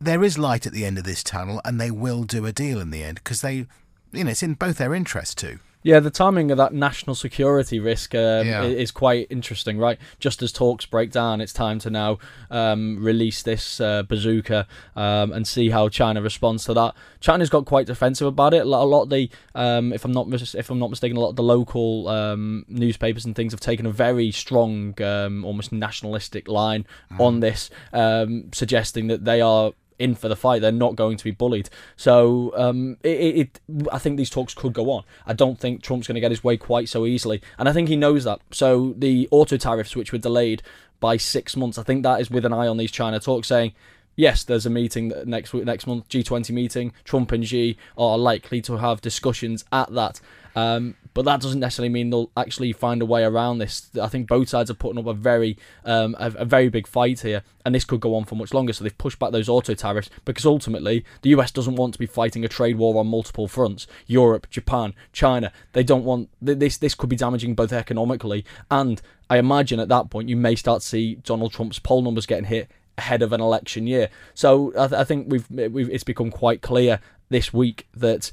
there 0.00 0.22
is 0.22 0.38
light 0.38 0.68
at 0.68 0.72
the 0.72 0.84
end 0.84 0.98
of 0.98 1.04
this 1.04 1.24
tunnel, 1.24 1.60
and 1.64 1.80
they 1.80 1.90
will 1.90 2.22
do 2.22 2.46
a 2.46 2.52
deal 2.52 2.80
in 2.80 2.90
the 2.90 3.02
end 3.02 3.16
because 3.16 3.40
they, 3.40 3.66
you 4.12 4.22
know, 4.22 4.30
it's 4.30 4.44
in 4.44 4.54
both 4.54 4.78
their 4.78 4.94
interests 4.94 5.34
too. 5.34 5.58
Yeah, 5.84 5.98
the 5.98 6.10
timing 6.10 6.50
of 6.52 6.58
that 6.58 6.72
national 6.72 7.16
security 7.16 7.80
risk 7.80 8.14
um, 8.14 8.46
Yeah. 8.46 8.62
is 8.62 8.90
quite 8.92 9.26
interesting, 9.30 9.78
right? 9.78 9.98
Just 10.20 10.40
as 10.42 10.52
talks 10.52 10.86
break 10.86 11.10
down, 11.10 11.40
it's 11.40 11.52
time 11.52 11.78
to 11.80 11.90
now 11.90 12.18
um, 12.50 13.02
release 13.02 13.42
this 13.42 13.80
uh, 13.80 14.04
bazooka 14.04 14.66
um, 14.94 15.32
and 15.32 15.46
see 15.46 15.70
how 15.70 15.88
China 15.88 16.22
responds 16.22 16.64
to 16.66 16.74
that. 16.74 16.94
China's 17.20 17.50
got 17.50 17.64
quite 17.66 17.86
defensive 17.86 18.26
about 18.28 18.54
it. 18.54 18.62
A 18.62 18.64
lot, 18.64 18.84
a 18.84 18.86
lot 18.86 19.02
of 19.02 19.10
the, 19.10 19.28
um, 19.54 19.92
if 19.92 20.04
I'm 20.04 20.12
not 20.12 20.28
mis- 20.28 20.54
if 20.54 20.70
I'm 20.70 20.78
not 20.78 20.90
mistaken, 20.90 21.16
a 21.16 21.20
lot 21.20 21.30
of 21.30 21.36
the 21.36 21.42
local 21.42 22.08
um, 22.08 22.64
newspapers 22.68 23.24
and 23.24 23.34
things 23.34 23.52
have 23.52 23.60
taken 23.60 23.84
a 23.86 23.90
very 23.90 24.30
strong, 24.30 25.00
um, 25.02 25.44
almost 25.44 25.72
nationalistic 25.72 26.46
line 26.48 26.86
on 27.18 27.40
this, 27.40 27.70
um, 27.92 28.44
suggesting 28.52 29.08
that 29.08 29.24
they 29.24 29.40
are 29.40 29.72
in 29.98 30.14
for 30.14 30.28
the 30.28 30.36
fight. 30.36 30.60
They're 30.60 30.72
not 30.72 30.96
going 30.96 31.16
to 31.16 31.24
be 31.24 31.30
bullied. 31.30 31.70
So 31.96 32.52
um, 32.56 32.96
it, 33.02 33.08
it, 33.08 33.60
I 33.90 33.98
think 33.98 34.16
these 34.16 34.30
talks 34.30 34.54
could 34.54 34.72
go 34.72 34.90
on. 34.90 35.04
I 35.26 35.32
don't 35.32 35.58
think 35.58 35.82
Trump's 35.82 36.06
going 36.06 36.14
to 36.14 36.20
get 36.20 36.30
his 36.30 36.44
way 36.44 36.56
quite 36.56 36.88
so 36.88 37.06
easily, 37.06 37.42
and 37.58 37.68
I 37.68 37.72
think 37.72 37.88
he 37.88 37.96
knows 37.96 38.24
that. 38.24 38.40
So 38.50 38.94
the 38.96 39.28
auto 39.30 39.56
tariffs, 39.56 39.96
which 39.96 40.12
were 40.12 40.18
delayed 40.18 40.62
by 41.00 41.16
six 41.16 41.56
months, 41.56 41.78
I 41.78 41.82
think 41.82 42.02
that 42.02 42.20
is 42.20 42.30
with 42.30 42.44
an 42.44 42.52
eye 42.52 42.68
on 42.68 42.76
these 42.76 42.92
China 42.92 43.20
talks, 43.20 43.48
saying. 43.48 43.72
Yes, 44.14 44.44
there's 44.44 44.66
a 44.66 44.70
meeting 44.70 45.10
next 45.24 45.54
week, 45.54 45.64
next 45.64 45.86
month, 45.86 46.06
G20 46.10 46.50
meeting. 46.50 46.92
Trump 47.02 47.32
and 47.32 47.48
Xi 47.48 47.78
are 47.96 48.18
likely 48.18 48.60
to 48.60 48.76
have 48.76 49.00
discussions 49.00 49.64
at 49.72 49.90
that. 49.94 50.20
Um, 50.54 50.96
but 51.14 51.24
that 51.26 51.40
doesn't 51.40 51.60
necessarily 51.60 51.90
mean 51.90 52.10
they'll 52.10 52.30
actually 52.36 52.72
find 52.72 53.02
a 53.02 53.06
way 53.06 53.22
around 53.22 53.58
this. 53.58 53.90
I 54.00 54.08
think 54.08 54.28
both 54.28 54.48
sides 54.48 54.70
are 54.70 54.74
putting 54.74 54.98
up 54.98 55.06
a 55.06 55.14
very, 55.14 55.58
um, 55.84 56.16
a, 56.18 56.32
a 56.36 56.44
very 56.44 56.68
big 56.68 56.86
fight 56.86 57.20
here, 57.20 57.42
and 57.64 57.74
this 57.74 57.84
could 57.84 58.00
go 58.00 58.14
on 58.14 58.24
for 58.24 58.34
much 58.34 58.54
longer. 58.54 58.72
So 58.72 58.84
they've 58.84 58.96
pushed 58.96 59.18
back 59.18 59.32
those 59.32 59.48
auto 59.48 59.74
tariffs 59.74 60.10
because 60.24 60.46
ultimately 60.46 61.04
the 61.22 61.30
US 61.30 61.50
doesn't 61.50 61.76
want 61.76 61.92
to 61.94 61.98
be 61.98 62.06
fighting 62.06 62.44
a 62.44 62.48
trade 62.48 62.76
war 62.76 62.98
on 62.98 63.06
multiple 63.06 63.48
fronts. 63.48 63.86
Europe, 64.06 64.48
Japan, 64.50 64.94
China, 65.12 65.52
they 65.72 65.82
don't 65.82 66.04
want 66.04 66.30
this. 66.40 66.78
This 66.78 66.94
could 66.94 67.10
be 67.10 67.16
damaging 67.16 67.54
both 67.54 67.72
economically 67.72 68.44
and 68.70 69.00
I 69.32 69.38
imagine 69.38 69.80
at 69.80 69.88
that 69.88 70.10
point 70.10 70.28
you 70.28 70.36
may 70.36 70.54
start 70.54 70.82
to 70.82 70.86
see 70.86 71.14
Donald 71.14 71.52
Trump's 71.52 71.78
poll 71.78 72.02
numbers 72.02 72.26
getting 72.26 72.44
hit 72.44 72.70
ahead 72.98 73.22
of 73.22 73.32
an 73.32 73.40
election 73.40 73.86
year. 73.86 74.10
So 74.34 74.72
I, 74.78 74.88
th- 74.88 75.00
I 75.00 75.04
think 75.04 75.28
we've, 75.30 75.48
we've 75.50 75.88
it's 75.88 76.04
become 76.04 76.30
quite 76.30 76.60
clear 76.60 77.00
this 77.30 77.52
week 77.52 77.86
that 77.94 78.30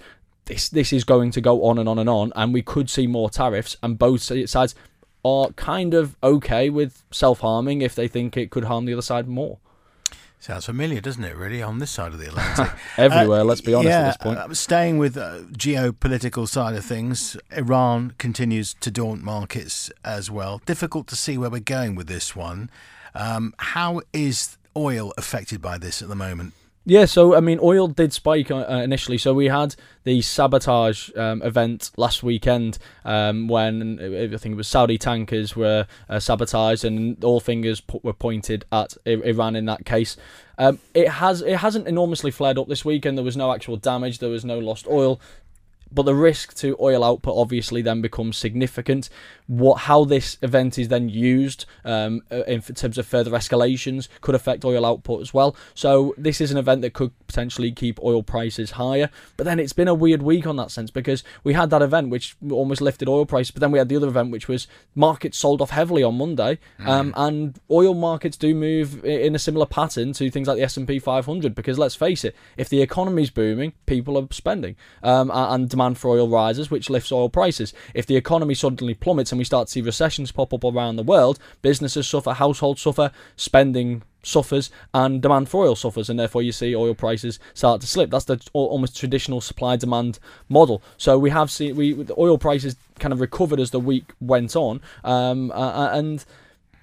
this 0.49 0.67
this 0.67 0.91
is 0.91 1.05
going 1.05 1.31
to 1.31 1.41
go 1.41 1.63
on 1.63 1.77
and 1.77 1.87
on 1.87 1.97
and 1.97 2.09
on, 2.09 2.33
and 2.35 2.53
we 2.53 2.61
could 2.61 2.89
see 2.89 3.07
more 3.07 3.29
tariffs. 3.29 3.77
And 3.81 3.97
both 3.97 4.21
sides 4.21 4.75
are 5.23 5.49
kind 5.51 5.94
of 5.94 6.18
okay 6.21 6.69
with 6.69 7.03
self 7.11 7.39
harming 7.39 7.81
if 7.81 7.95
they 7.95 8.09
think 8.09 8.35
it 8.35 8.51
could 8.51 8.65
harm 8.65 8.85
the 8.85 8.94
other 8.94 9.01
side 9.01 9.27
more. 9.27 9.59
Sounds 10.41 10.65
familiar, 10.65 11.01
doesn't 11.01 11.23
it? 11.23 11.35
Really, 11.35 11.61
on 11.61 11.79
this 11.79 11.91
side 11.91 12.13
of 12.13 12.19
the 12.19 12.27
Atlantic. 12.27 12.71
Everywhere, 12.97 13.44
let's 13.44 13.59
be 13.59 13.73
honest 13.73 13.89
yeah, 13.89 13.99
at 13.99 14.06
this 14.06 14.18
point. 14.18 14.37
uh, 14.37 14.53
staying 14.53 14.97
with 14.97 15.18
uh, 15.18 15.39
geopolitical 15.51 16.47
side 16.47 16.75
of 16.75 16.85
things, 16.85 17.35
Iran 17.51 18.13
continues 18.18 18.73
to 18.75 18.89
daunt 18.89 19.21
markets 19.21 19.91
as 20.06 20.31
well. 20.31 20.61
Difficult 20.65 21.07
to 21.07 21.18
see 21.18 21.37
where 21.37 21.49
we're 21.49 21.59
going 21.59 21.95
with 21.95 22.07
this 22.07 22.37
one. 22.37 22.69
Um, 23.13 23.53
how 23.57 23.99
is 24.13 24.57
oil 24.77 25.13
affected 25.18 25.61
by 25.61 25.77
this 25.77 26.01
at 26.01 26.07
the 26.07 26.15
moment? 26.15 26.53
Yeah, 26.86 27.06
so 27.06 27.36
I 27.36 27.40
mean, 27.40 27.59
oil 27.62 27.88
did 27.88 28.14
spike 28.14 28.50
uh, 28.50 28.66
uh, 28.68 28.81
initially. 28.83 29.18
So 29.18 29.33
we 29.33 29.48
had 29.48 29.76
the 30.06 30.21
sabotage 30.21 31.09
um, 31.16 31.42
event 31.44 31.92
last 31.98 32.24
weekend 32.24 32.80
um, 33.06 33.48
when 33.48 34.00
uh, 34.00 34.33
I 34.33 34.38
think 34.38 34.54
it 34.54 34.56
was 34.56 34.68
Saudi 34.68 34.98
tankers 34.98 35.56
were 35.56 35.86
uh, 36.09 36.19
sabotaged, 36.19 36.86
and 36.86 37.24
all 37.24 37.40
fingers 37.40 37.81
were 38.02 38.14
pointed 38.14 38.66
at 38.71 38.95
Iran 39.06 39.56
in 39.56 39.66
that 39.66 39.86
case. 39.86 40.18
Um, 40.57 40.80
it 40.94 41.09
has 41.09 41.42
it 41.42 41.57
hasn't 41.57 41.88
enormously 41.88 42.31
flared 42.31 42.57
up 42.57 42.68
this 42.68 42.83
weekend. 42.83 43.18
There 43.18 43.26
was 43.26 43.38
no 43.38 43.54
actual 43.54 43.78
damage. 43.78 44.19
There 44.19 44.30
was 44.30 44.45
no 44.45 44.57
lost 44.57 44.88
oil. 44.88 45.21
But 45.91 46.03
the 46.03 46.15
risk 46.15 46.55
to 46.57 46.77
oil 46.79 47.03
output 47.03 47.35
obviously 47.35 47.81
then 47.81 48.01
becomes 48.01 48.37
significant. 48.37 49.09
What 49.47 49.81
how 49.81 50.05
this 50.05 50.37
event 50.41 50.77
is 50.77 50.89
then 50.89 51.09
used 51.09 51.65
um, 51.83 52.21
uh, 52.31 52.43
in 52.43 52.61
terms 52.61 52.97
of 52.97 53.07
further 53.07 53.31
escalations 53.31 54.07
could 54.21 54.35
affect 54.35 54.63
oil 54.65 54.85
output 54.85 55.21
as 55.21 55.33
well. 55.33 55.55
So 55.73 56.13
this 56.17 56.41
is 56.41 56.51
an 56.51 56.57
event 56.57 56.81
that 56.81 56.93
could 56.93 57.11
potentially 57.27 57.71
keep 57.71 57.99
oil 58.03 58.23
prices 58.23 58.71
higher. 58.71 59.09
But 59.37 59.45
then 59.45 59.59
it's 59.59 59.73
been 59.73 59.87
a 59.87 59.93
weird 59.93 60.21
week 60.21 60.45
on 60.45 60.57
that 60.57 60.71
sense 60.71 60.91
because 60.91 61.23
we 61.43 61.53
had 61.53 61.69
that 61.71 61.81
event 61.81 62.09
which 62.09 62.35
almost 62.51 62.81
lifted 62.81 63.09
oil 63.09 63.25
prices, 63.25 63.51
but 63.51 63.61
then 63.61 63.71
we 63.71 63.79
had 63.79 63.89
the 63.89 63.95
other 63.95 64.07
event 64.07 64.31
which 64.31 64.47
was 64.47 64.67
markets 64.95 65.37
sold 65.37 65.61
off 65.61 65.71
heavily 65.71 66.03
on 66.03 66.17
Monday, 66.17 66.59
um, 66.85 67.13
and 67.17 67.59
oil 67.71 67.93
markets 67.93 68.37
do 68.37 68.53
move 68.53 69.03
in 69.03 69.35
a 69.35 69.39
similar 69.39 69.65
pattern 69.65 70.13
to 70.13 70.29
things 70.29 70.47
like 70.47 70.57
the 70.57 70.63
S 70.63 70.77
and 70.77 70.87
P 70.87 70.99
500 70.99 71.55
because 71.55 71.79
let's 71.79 71.95
face 71.95 72.23
it, 72.23 72.35
if 72.57 72.69
the 72.69 72.81
economy's 72.81 73.29
booming, 73.29 73.73
people 73.85 74.17
are 74.17 74.27
spending 74.31 74.75
um, 75.03 75.31
and 75.33 75.69
demand 75.80 75.98
for 75.98 76.09
oil 76.09 76.28
rises, 76.28 76.69
which 76.69 76.90
lifts 76.90 77.12
oil 77.12 77.30
prices. 77.30 77.74
If 77.94 78.06
the 78.06 78.18
economy 78.18 78.54
suddenly 78.54 78.94
plummets 78.94 79.31
and 79.31 79.40
we 79.40 79.45
start 79.45 79.68
to 79.68 79.71
see 79.71 79.81
recessions 79.81 80.31
pop 80.31 80.54
up 80.54 80.66
around 80.66 80.98
the 80.98 81.04
world, 81.04 81.40
businesses 81.62 82.06
suffer, 82.06 82.33
households 82.33 82.81
suffer, 82.81 83.12
spending 83.38 84.02
suffers 84.21 84.69
and 84.94 85.21
demand 85.21 85.48
for 85.48 85.64
oil 85.64 85.78
suffers 85.78 86.09
and 86.09 86.19
therefore 86.19 86.42
you 86.42 86.52
see 86.52 86.76
oil 86.76 86.94
prices 86.94 87.40
start 87.54 87.80
to 87.80 87.88
slip 87.88 88.12
that's 88.12 88.26
the 88.26 88.38
almost 88.52 89.00
traditional 89.00 89.40
supply 89.40 89.78
demand 89.78 90.19
model 90.50 90.83
so 90.98 91.18
we 91.18 91.30
have 91.30 91.50
seen 91.50 91.74
we 91.74 91.94
the 91.94 92.14
oil 92.18 92.38
prices 92.38 92.76
kind 93.00 93.14
of 93.14 93.21
recovered 93.21 93.62
as 93.62 93.71
the 93.71 93.80
week 93.80 94.12
went 94.19 94.57
on 94.57 94.81
um, 95.06 95.54
and 95.56 96.26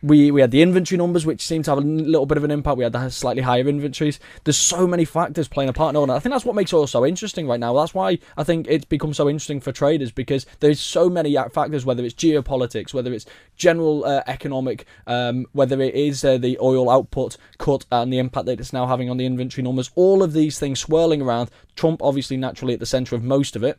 we 0.07 0.31
we 0.31 0.41
had 0.41 0.51
the 0.51 0.63
inventory 0.63 0.97
numbers, 0.97 1.27
which 1.27 1.45
seemed 1.45 1.65
to 1.65 1.73
have 1.73 1.79
a 1.79 1.83
little 1.83 2.27
bit 2.27 2.39
of 2.39 2.45
an 2.45 2.51
impact. 2.51 2.79
We 2.79 2.85
had 2.85 2.93
the 2.93 3.11
slightly 3.11 3.43
higher 3.43 3.67
inventories. 3.67 4.21
There's 4.45 4.57
so 4.57 4.87
many 4.87 5.05
factors 5.05 5.49
playing 5.49 5.69
a 5.69 5.73
part 5.73 5.91
in 5.91 5.97
all 5.97 6.07
that. 6.07 6.15
I 6.15 6.19
think 6.21 6.33
that's 6.33 6.45
what 6.45 6.55
makes 6.55 6.73
oil 6.73 6.87
so 6.87 7.05
interesting 7.05 7.49
right 7.49 7.59
now. 7.59 7.75
That's 7.75 7.95
why 7.95 8.19
I 8.37 8.45
think 8.45 8.67
it's 8.69 8.85
become 8.85 9.13
so 9.13 9.29
interesting 9.29 9.61
for 9.61 9.73
traders 9.73 10.13
because 10.13 10.47
there's 10.61 10.81
so 10.81 11.11
many 11.11 11.35
factors, 11.53 11.85
whether 11.85 12.05
it's 12.05 12.15
geopolitics, 12.15 12.95
whether 12.95 13.13
it's 13.13 13.27
general 13.57 14.05
uh, 14.05 14.23
economic, 14.27 14.87
um, 15.07 15.47
whether 15.53 15.81
it 15.81 15.95
is 15.95 16.25
uh, 16.25 16.39
the 16.39 16.59
oil 16.61 16.89
output 16.89 17.37
cut 17.59 17.85
and 17.91 18.13
the 18.13 18.19
impact 18.19 18.47
that 18.47 18.61
it's 18.61 18.73
now 18.73 18.87
having 18.87 19.11
on 19.11 19.17
the 19.17 19.27
inventory 19.27 19.63
numbers. 19.63 19.91
All 19.97 20.23
of 20.23 20.33
these 20.33 20.59
things 20.59 20.79
swirling 20.79 21.21
around. 21.21 21.51
Trump 21.75 22.03
obviously 22.03 22.37
naturally 22.37 22.75
at 22.75 22.81
the 22.81 22.87
centre 22.87 23.17
of 23.17 23.23
most 23.23 23.57
of 23.57 23.65
it 23.65 23.79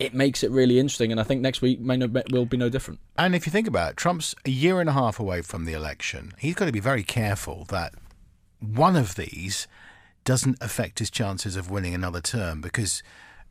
it 0.00 0.14
makes 0.14 0.42
it 0.42 0.50
really 0.50 0.80
interesting. 0.80 1.12
And 1.12 1.20
I 1.20 1.24
think 1.24 1.42
next 1.42 1.60
week 1.60 1.78
may 1.78 1.96
no, 1.96 2.08
will 2.30 2.46
be 2.46 2.56
no 2.56 2.70
different. 2.70 2.98
And 3.16 3.34
if 3.34 3.46
you 3.46 3.52
think 3.52 3.68
about 3.68 3.92
it, 3.92 3.96
Trump's 3.96 4.34
a 4.44 4.50
year 4.50 4.80
and 4.80 4.88
a 4.88 4.92
half 4.92 5.20
away 5.20 5.42
from 5.42 5.66
the 5.66 5.74
election. 5.74 6.32
He's 6.38 6.54
got 6.54 6.64
to 6.64 6.72
be 6.72 6.80
very 6.80 7.04
careful 7.04 7.66
that 7.68 7.94
one 8.58 8.96
of 8.96 9.14
these 9.14 9.68
doesn't 10.24 10.56
affect 10.60 10.98
his 10.98 11.10
chances 11.10 11.54
of 11.54 11.70
winning 11.70 11.94
another 11.94 12.20
term 12.20 12.60
because 12.60 13.02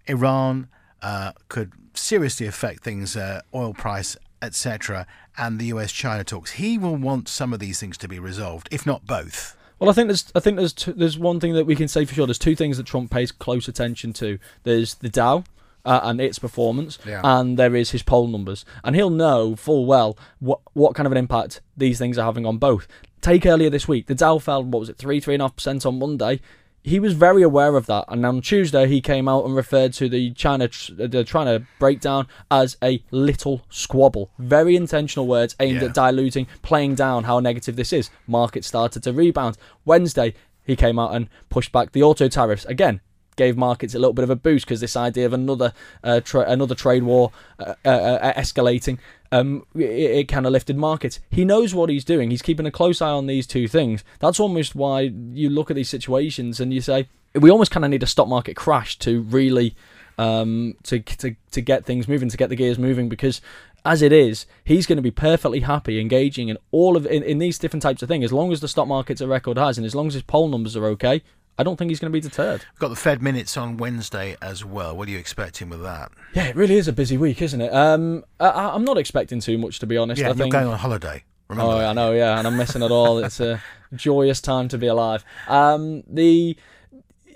Iran 0.07 0.67
uh, 1.01 1.33
could 1.47 1.71
seriously 1.93 2.47
affect 2.47 2.83
things, 2.83 3.15
uh, 3.15 3.41
oil 3.53 3.73
price, 3.73 4.17
etc., 4.41 5.05
and 5.37 5.59
the 5.59 5.65
US 5.65 5.91
China 5.91 6.23
talks. 6.23 6.51
He 6.51 6.77
will 6.77 6.95
want 6.95 7.27
some 7.27 7.53
of 7.53 7.59
these 7.59 7.79
things 7.79 7.97
to 7.99 8.07
be 8.07 8.19
resolved, 8.19 8.67
if 8.71 8.85
not 8.85 9.05
both. 9.05 9.55
Well, 9.77 9.89
I 9.89 9.93
think 9.93 10.07
there's 10.07 10.31
I 10.35 10.39
think 10.41 10.57
there's 10.57 10.73
two, 10.73 10.93
there's 10.93 11.17
one 11.17 11.39
thing 11.39 11.53
that 11.53 11.65
we 11.65 11.75
can 11.75 11.87
say 11.87 12.05
for 12.05 12.13
sure. 12.13 12.27
There's 12.27 12.37
two 12.37 12.55
things 12.55 12.77
that 12.77 12.85
Trump 12.85 13.11
pays 13.11 13.31
close 13.31 13.67
attention 13.67 14.13
to. 14.13 14.37
There's 14.63 14.95
the 14.95 15.09
Dow, 15.09 15.45
uh, 15.85 15.99
and 16.03 16.19
its 16.19 16.39
performance, 16.39 16.99
yeah. 17.05 17.21
and 17.23 17.57
there 17.57 17.75
is 17.75 17.91
his 17.91 18.03
poll 18.03 18.27
numbers, 18.27 18.65
and 18.83 18.95
he'll 18.95 19.09
know 19.09 19.55
full 19.55 19.85
well 19.85 20.17
what 20.39 20.59
what 20.73 20.95
kind 20.95 21.05
of 21.05 21.11
an 21.11 21.17
impact 21.17 21.61
these 21.77 21.97
things 21.97 22.17
are 22.17 22.25
having 22.25 22.45
on 22.45 22.57
both. 22.57 22.87
Take 23.21 23.45
earlier 23.45 23.69
this 23.69 23.87
week, 23.87 24.07
the 24.07 24.15
Dow 24.15 24.39
fell 24.39 24.63
what 24.63 24.79
was 24.79 24.89
it 24.89 24.97
three 24.97 25.19
three 25.19 25.35
and 25.35 25.41
a 25.41 25.45
half 25.45 25.55
percent 25.55 25.85
on 25.85 25.99
Monday. 25.99 26.39
He 26.81 26.99
was 26.99 27.13
very 27.13 27.43
aware 27.43 27.75
of 27.75 27.87
that, 27.87 28.05
and 28.07 28.25
on 28.25 28.41
Tuesday 28.41 28.87
he 28.87 29.01
came 29.01 29.27
out 29.27 29.45
and 29.45 29.55
referred 29.55 29.93
to 29.93 30.07
the 30.07 30.31
China 30.31 30.69
the 30.89 31.23
China 31.25 31.65
breakdown 31.77 32.27
as 32.49 32.77
a 32.81 33.03
little 33.11 33.61
squabble. 33.69 34.31
Very 34.39 34.75
intentional 34.75 35.27
words 35.27 35.55
aimed 35.59 35.81
yeah. 35.81 35.89
at 35.89 35.93
diluting, 35.93 36.47
playing 36.61 36.95
down 36.95 37.25
how 37.25 37.39
negative 37.39 37.75
this 37.75 37.91
is. 37.91 38.09
Market 38.27 38.63
started 38.63 39.03
to 39.03 39.13
rebound. 39.13 39.57
Wednesday 39.85 40.33
he 40.63 40.75
came 40.75 40.99
out 40.99 41.15
and 41.15 41.29
pushed 41.49 41.71
back 41.71 41.91
the 41.91 42.03
auto 42.03 42.27
tariffs 42.27 42.65
again 42.65 43.01
gave 43.39 43.57
markets 43.57 43.95
a 43.95 43.99
little 43.99 44.13
bit 44.13 44.23
of 44.23 44.29
a 44.29 44.35
boost 44.35 44.65
because 44.65 44.81
this 44.81 44.97
idea 44.97 45.25
of 45.25 45.33
another 45.33 45.73
uh, 46.03 46.19
tra- 46.19 46.47
another 46.47 46.75
trade 46.75 47.03
war 47.03 47.31
uh, 47.57 47.73
uh, 47.85 47.89
uh 47.89 48.33
escalating 48.33 48.99
um, 49.31 49.65
it, 49.75 50.11
it 50.19 50.27
kind 50.27 50.45
of 50.45 50.51
lifted 50.51 50.75
markets. 50.75 51.19
He 51.31 51.45
knows 51.45 51.73
what 51.73 51.89
he's 51.89 52.03
doing. 52.03 52.31
He's 52.31 52.41
keeping 52.41 52.65
a 52.65 52.71
close 52.71 53.01
eye 53.01 53.09
on 53.09 53.27
these 53.27 53.47
two 53.47 53.67
things. 53.67 54.03
That's 54.19 54.39
almost 54.39 54.75
why 54.75 55.11
you 55.33 55.49
look 55.49 55.71
at 55.71 55.75
these 55.75 55.89
situations 55.89 56.59
and 56.59 56.73
you 56.73 56.81
say 56.81 57.07
we 57.33 57.49
almost 57.49 57.71
kind 57.71 57.85
of 57.85 57.91
need 57.91 58.03
a 58.03 58.07
stock 58.07 58.27
market 58.27 58.55
crash 58.55 58.97
to 58.99 59.21
really 59.21 59.75
um, 60.17 60.75
to, 60.83 60.99
to 60.99 61.35
to 61.51 61.61
get 61.61 61.85
things 61.85 62.07
moving, 62.07 62.27
to 62.29 62.37
get 62.37 62.49
the 62.49 62.55
gears 62.55 62.77
moving 62.77 63.07
because 63.07 63.41
as 63.85 64.01
it 64.01 64.11
is, 64.11 64.45
he's 64.65 64.85
going 64.85 64.97
to 64.97 65.01
be 65.01 65.11
perfectly 65.11 65.61
happy 65.61 66.01
engaging 66.01 66.49
in 66.49 66.57
all 66.71 66.97
of 66.97 67.05
in, 67.05 67.23
in 67.23 67.37
these 67.37 67.57
different 67.57 67.83
types 67.83 68.01
of 68.03 68.09
things 68.09 68.25
as 68.25 68.33
long 68.33 68.51
as 68.51 68.59
the 68.59 68.67
stock 68.67 68.87
market's 68.87 69.21
a 69.21 69.27
record 69.27 69.57
highs 69.57 69.77
and 69.77 69.85
as 69.85 69.95
long 69.95 70.07
as 70.07 70.15
his 70.15 70.23
poll 70.23 70.49
numbers 70.49 70.75
are 70.75 70.85
okay. 70.85 71.21
I 71.59 71.63
don't 71.63 71.75
think 71.75 71.91
he's 71.91 71.99
going 71.99 72.09
to 72.09 72.15
be 72.15 72.21
deterred. 72.21 72.63
We've 72.71 72.79
got 72.79 72.87
the 72.87 72.95
Fed 72.95 73.21
minutes 73.21 73.57
on 73.57 73.75
Wednesday 73.75 74.37
as 74.41 74.63
well. 74.63 74.95
What 74.95 75.09
are 75.09 75.11
you 75.11 75.17
expecting 75.17 75.67
with 75.67 75.83
that? 75.83 76.09
Yeah, 76.33 76.45
it 76.45 76.55
really 76.55 76.77
is 76.77 76.87
a 76.87 76.93
busy 76.93 77.17
week, 77.17 77.41
isn't 77.41 77.59
it? 77.59 77.73
Um, 77.73 78.23
I, 78.39 78.73
am 78.73 78.85
not 78.85 78.97
expecting 78.97 79.41
too 79.41 79.57
much, 79.57 79.79
to 79.79 79.85
be 79.85 79.97
honest. 79.97 80.21
Yeah, 80.21 80.27
I 80.27 80.29
you're 80.29 80.37
think... 80.37 80.53
going 80.53 80.67
on 80.67 80.79
holiday. 80.79 81.25
Remember 81.49 81.73
oh, 81.73 81.79
that. 81.79 81.89
I 81.89 81.93
know, 81.93 82.13
yeah, 82.13 82.39
and 82.39 82.47
I'm 82.47 82.55
missing 82.55 82.81
it 82.81 82.91
all. 82.91 83.17
It's 83.17 83.41
a 83.41 83.61
joyous 83.93 84.39
time 84.39 84.69
to 84.69 84.77
be 84.77 84.87
alive. 84.87 85.25
Um, 85.49 86.03
the 86.07 86.55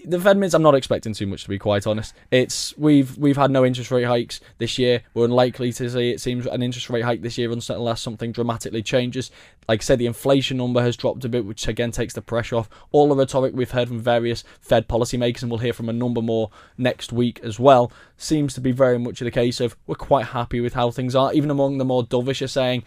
the 0.06 0.20
Fed 0.20 0.38
minutes, 0.38 0.54
I'm 0.54 0.62
not 0.62 0.76
expecting 0.76 1.14
too 1.14 1.28
much 1.28 1.44
to 1.44 1.50
be 1.50 1.60
quite 1.60 1.88
honest. 1.88 2.14
It's 2.32 2.78
we've 2.78 3.18
we've 3.18 3.38
had 3.38 3.52
no 3.52 3.66
interest 3.66 3.92
rate 3.92 4.04
hikes 4.04 4.40
this 4.58 4.78
year. 4.78 5.02
We're 5.14 5.26
unlikely 5.26 5.72
to 5.74 5.90
see 5.90 6.12
it 6.12 6.22
seems 6.22 6.46
an 6.46 6.62
interest 6.62 6.90
rate 6.90 7.04
hike 7.04 7.22
this 7.22 7.38
year 7.38 7.52
unless 7.52 8.02
something 8.02 8.32
dramatically 8.32 8.84
changes. 8.84 9.32
Like 9.68 9.82
I 9.82 9.84
said, 9.84 10.00
the 10.00 10.06
inflation 10.06 10.58
number 10.58 10.82
has 10.82 10.98
dropped 10.98 11.24
a 11.26 11.30
bit, 11.30 11.46
which 11.46 11.68
again 11.68 11.92
takes 11.92 12.14
the 12.14 12.22
pressure 12.22 12.58
off. 12.58 12.70
All 12.92 13.10
the 13.10 13.16
rhetoric 13.16 13.54
we've 13.56 13.72
heard 13.72 13.88
from 13.88 14.00
various 14.00 14.44
Fed 14.60 14.88
policymakers, 14.88 15.42
and 15.42 15.52
we'll 15.52 15.60
hear 15.60 15.74
from 15.74 15.90
a 15.90 15.94
number 15.94 16.22
more 16.22 16.52
next 16.78 17.14
week 17.14 17.40
as 17.44 17.60
well, 17.60 17.92
seems 18.18 18.54
to 18.56 18.62
be 18.62 18.72
very 18.72 19.00
much 19.00 19.20
the 19.20 19.32
case 19.32 19.60
of 19.60 19.76
we're 19.88 19.96
quite 19.96 20.28
happy 20.28 20.60
with 20.60 20.74
how 20.74 20.92
things 20.92 21.16
are. 21.16 21.34
Even 21.34 21.50
among 21.50 21.78
the 21.78 21.86
more 21.86 22.04
dovish 22.04 22.42
are 22.42 22.48
saying 22.48 22.84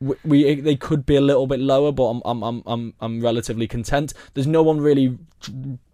we, 0.00 0.60
they 0.60 0.76
could 0.76 1.04
be 1.04 1.16
a 1.16 1.20
little 1.20 1.46
bit 1.46 1.60
lower, 1.60 1.92
but 1.92 2.04
I'm 2.04 2.22
I'm 2.24 2.42
I'm 2.42 2.62
I'm, 2.66 2.94
I'm 3.00 3.20
relatively 3.20 3.66
content. 3.66 4.14
There's 4.34 4.46
no 4.46 4.62
one 4.62 4.80
really 4.80 5.18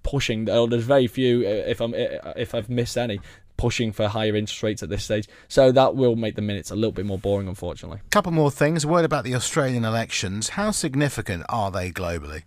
pushing. 0.04 0.44
There's 0.44 0.84
very 0.84 1.08
few, 1.08 1.40
uh, 1.40 1.50
if 1.66 1.80
I'm 1.80 1.92
uh, 1.92 2.32
if 2.36 2.54
I've 2.54 2.70
missed 2.70 2.96
any, 2.96 3.18
pushing 3.56 3.90
for 3.90 4.06
higher 4.06 4.36
interest 4.36 4.62
rates 4.62 4.82
at 4.82 4.88
this 4.88 5.04
stage. 5.04 5.26
So 5.48 5.72
that 5.72 5.96
will 5.96 6.14
make 6.14 6.36
the 6.36 6.42
minutes 6.42 6.70
a 6.70 6.76
little 6.76 6.92
bit 6.92 7.06
more 7.06 7.18
boring, 7.18 7.48
unfortunately. 7.48 7.98
Couple 8.10 8.32
more 8.32 8.50
things. 8.50 8.86
Word 8.86 9.04
about 9.04 9.24
the 9.24 9.34
Australian 9.34 9.84
elections. 9.84 10.50
How 10.50 10.70
significant 10.70 11.44
are 11.48 11.70
they 11.72 11.90
globally? 11.90 12.44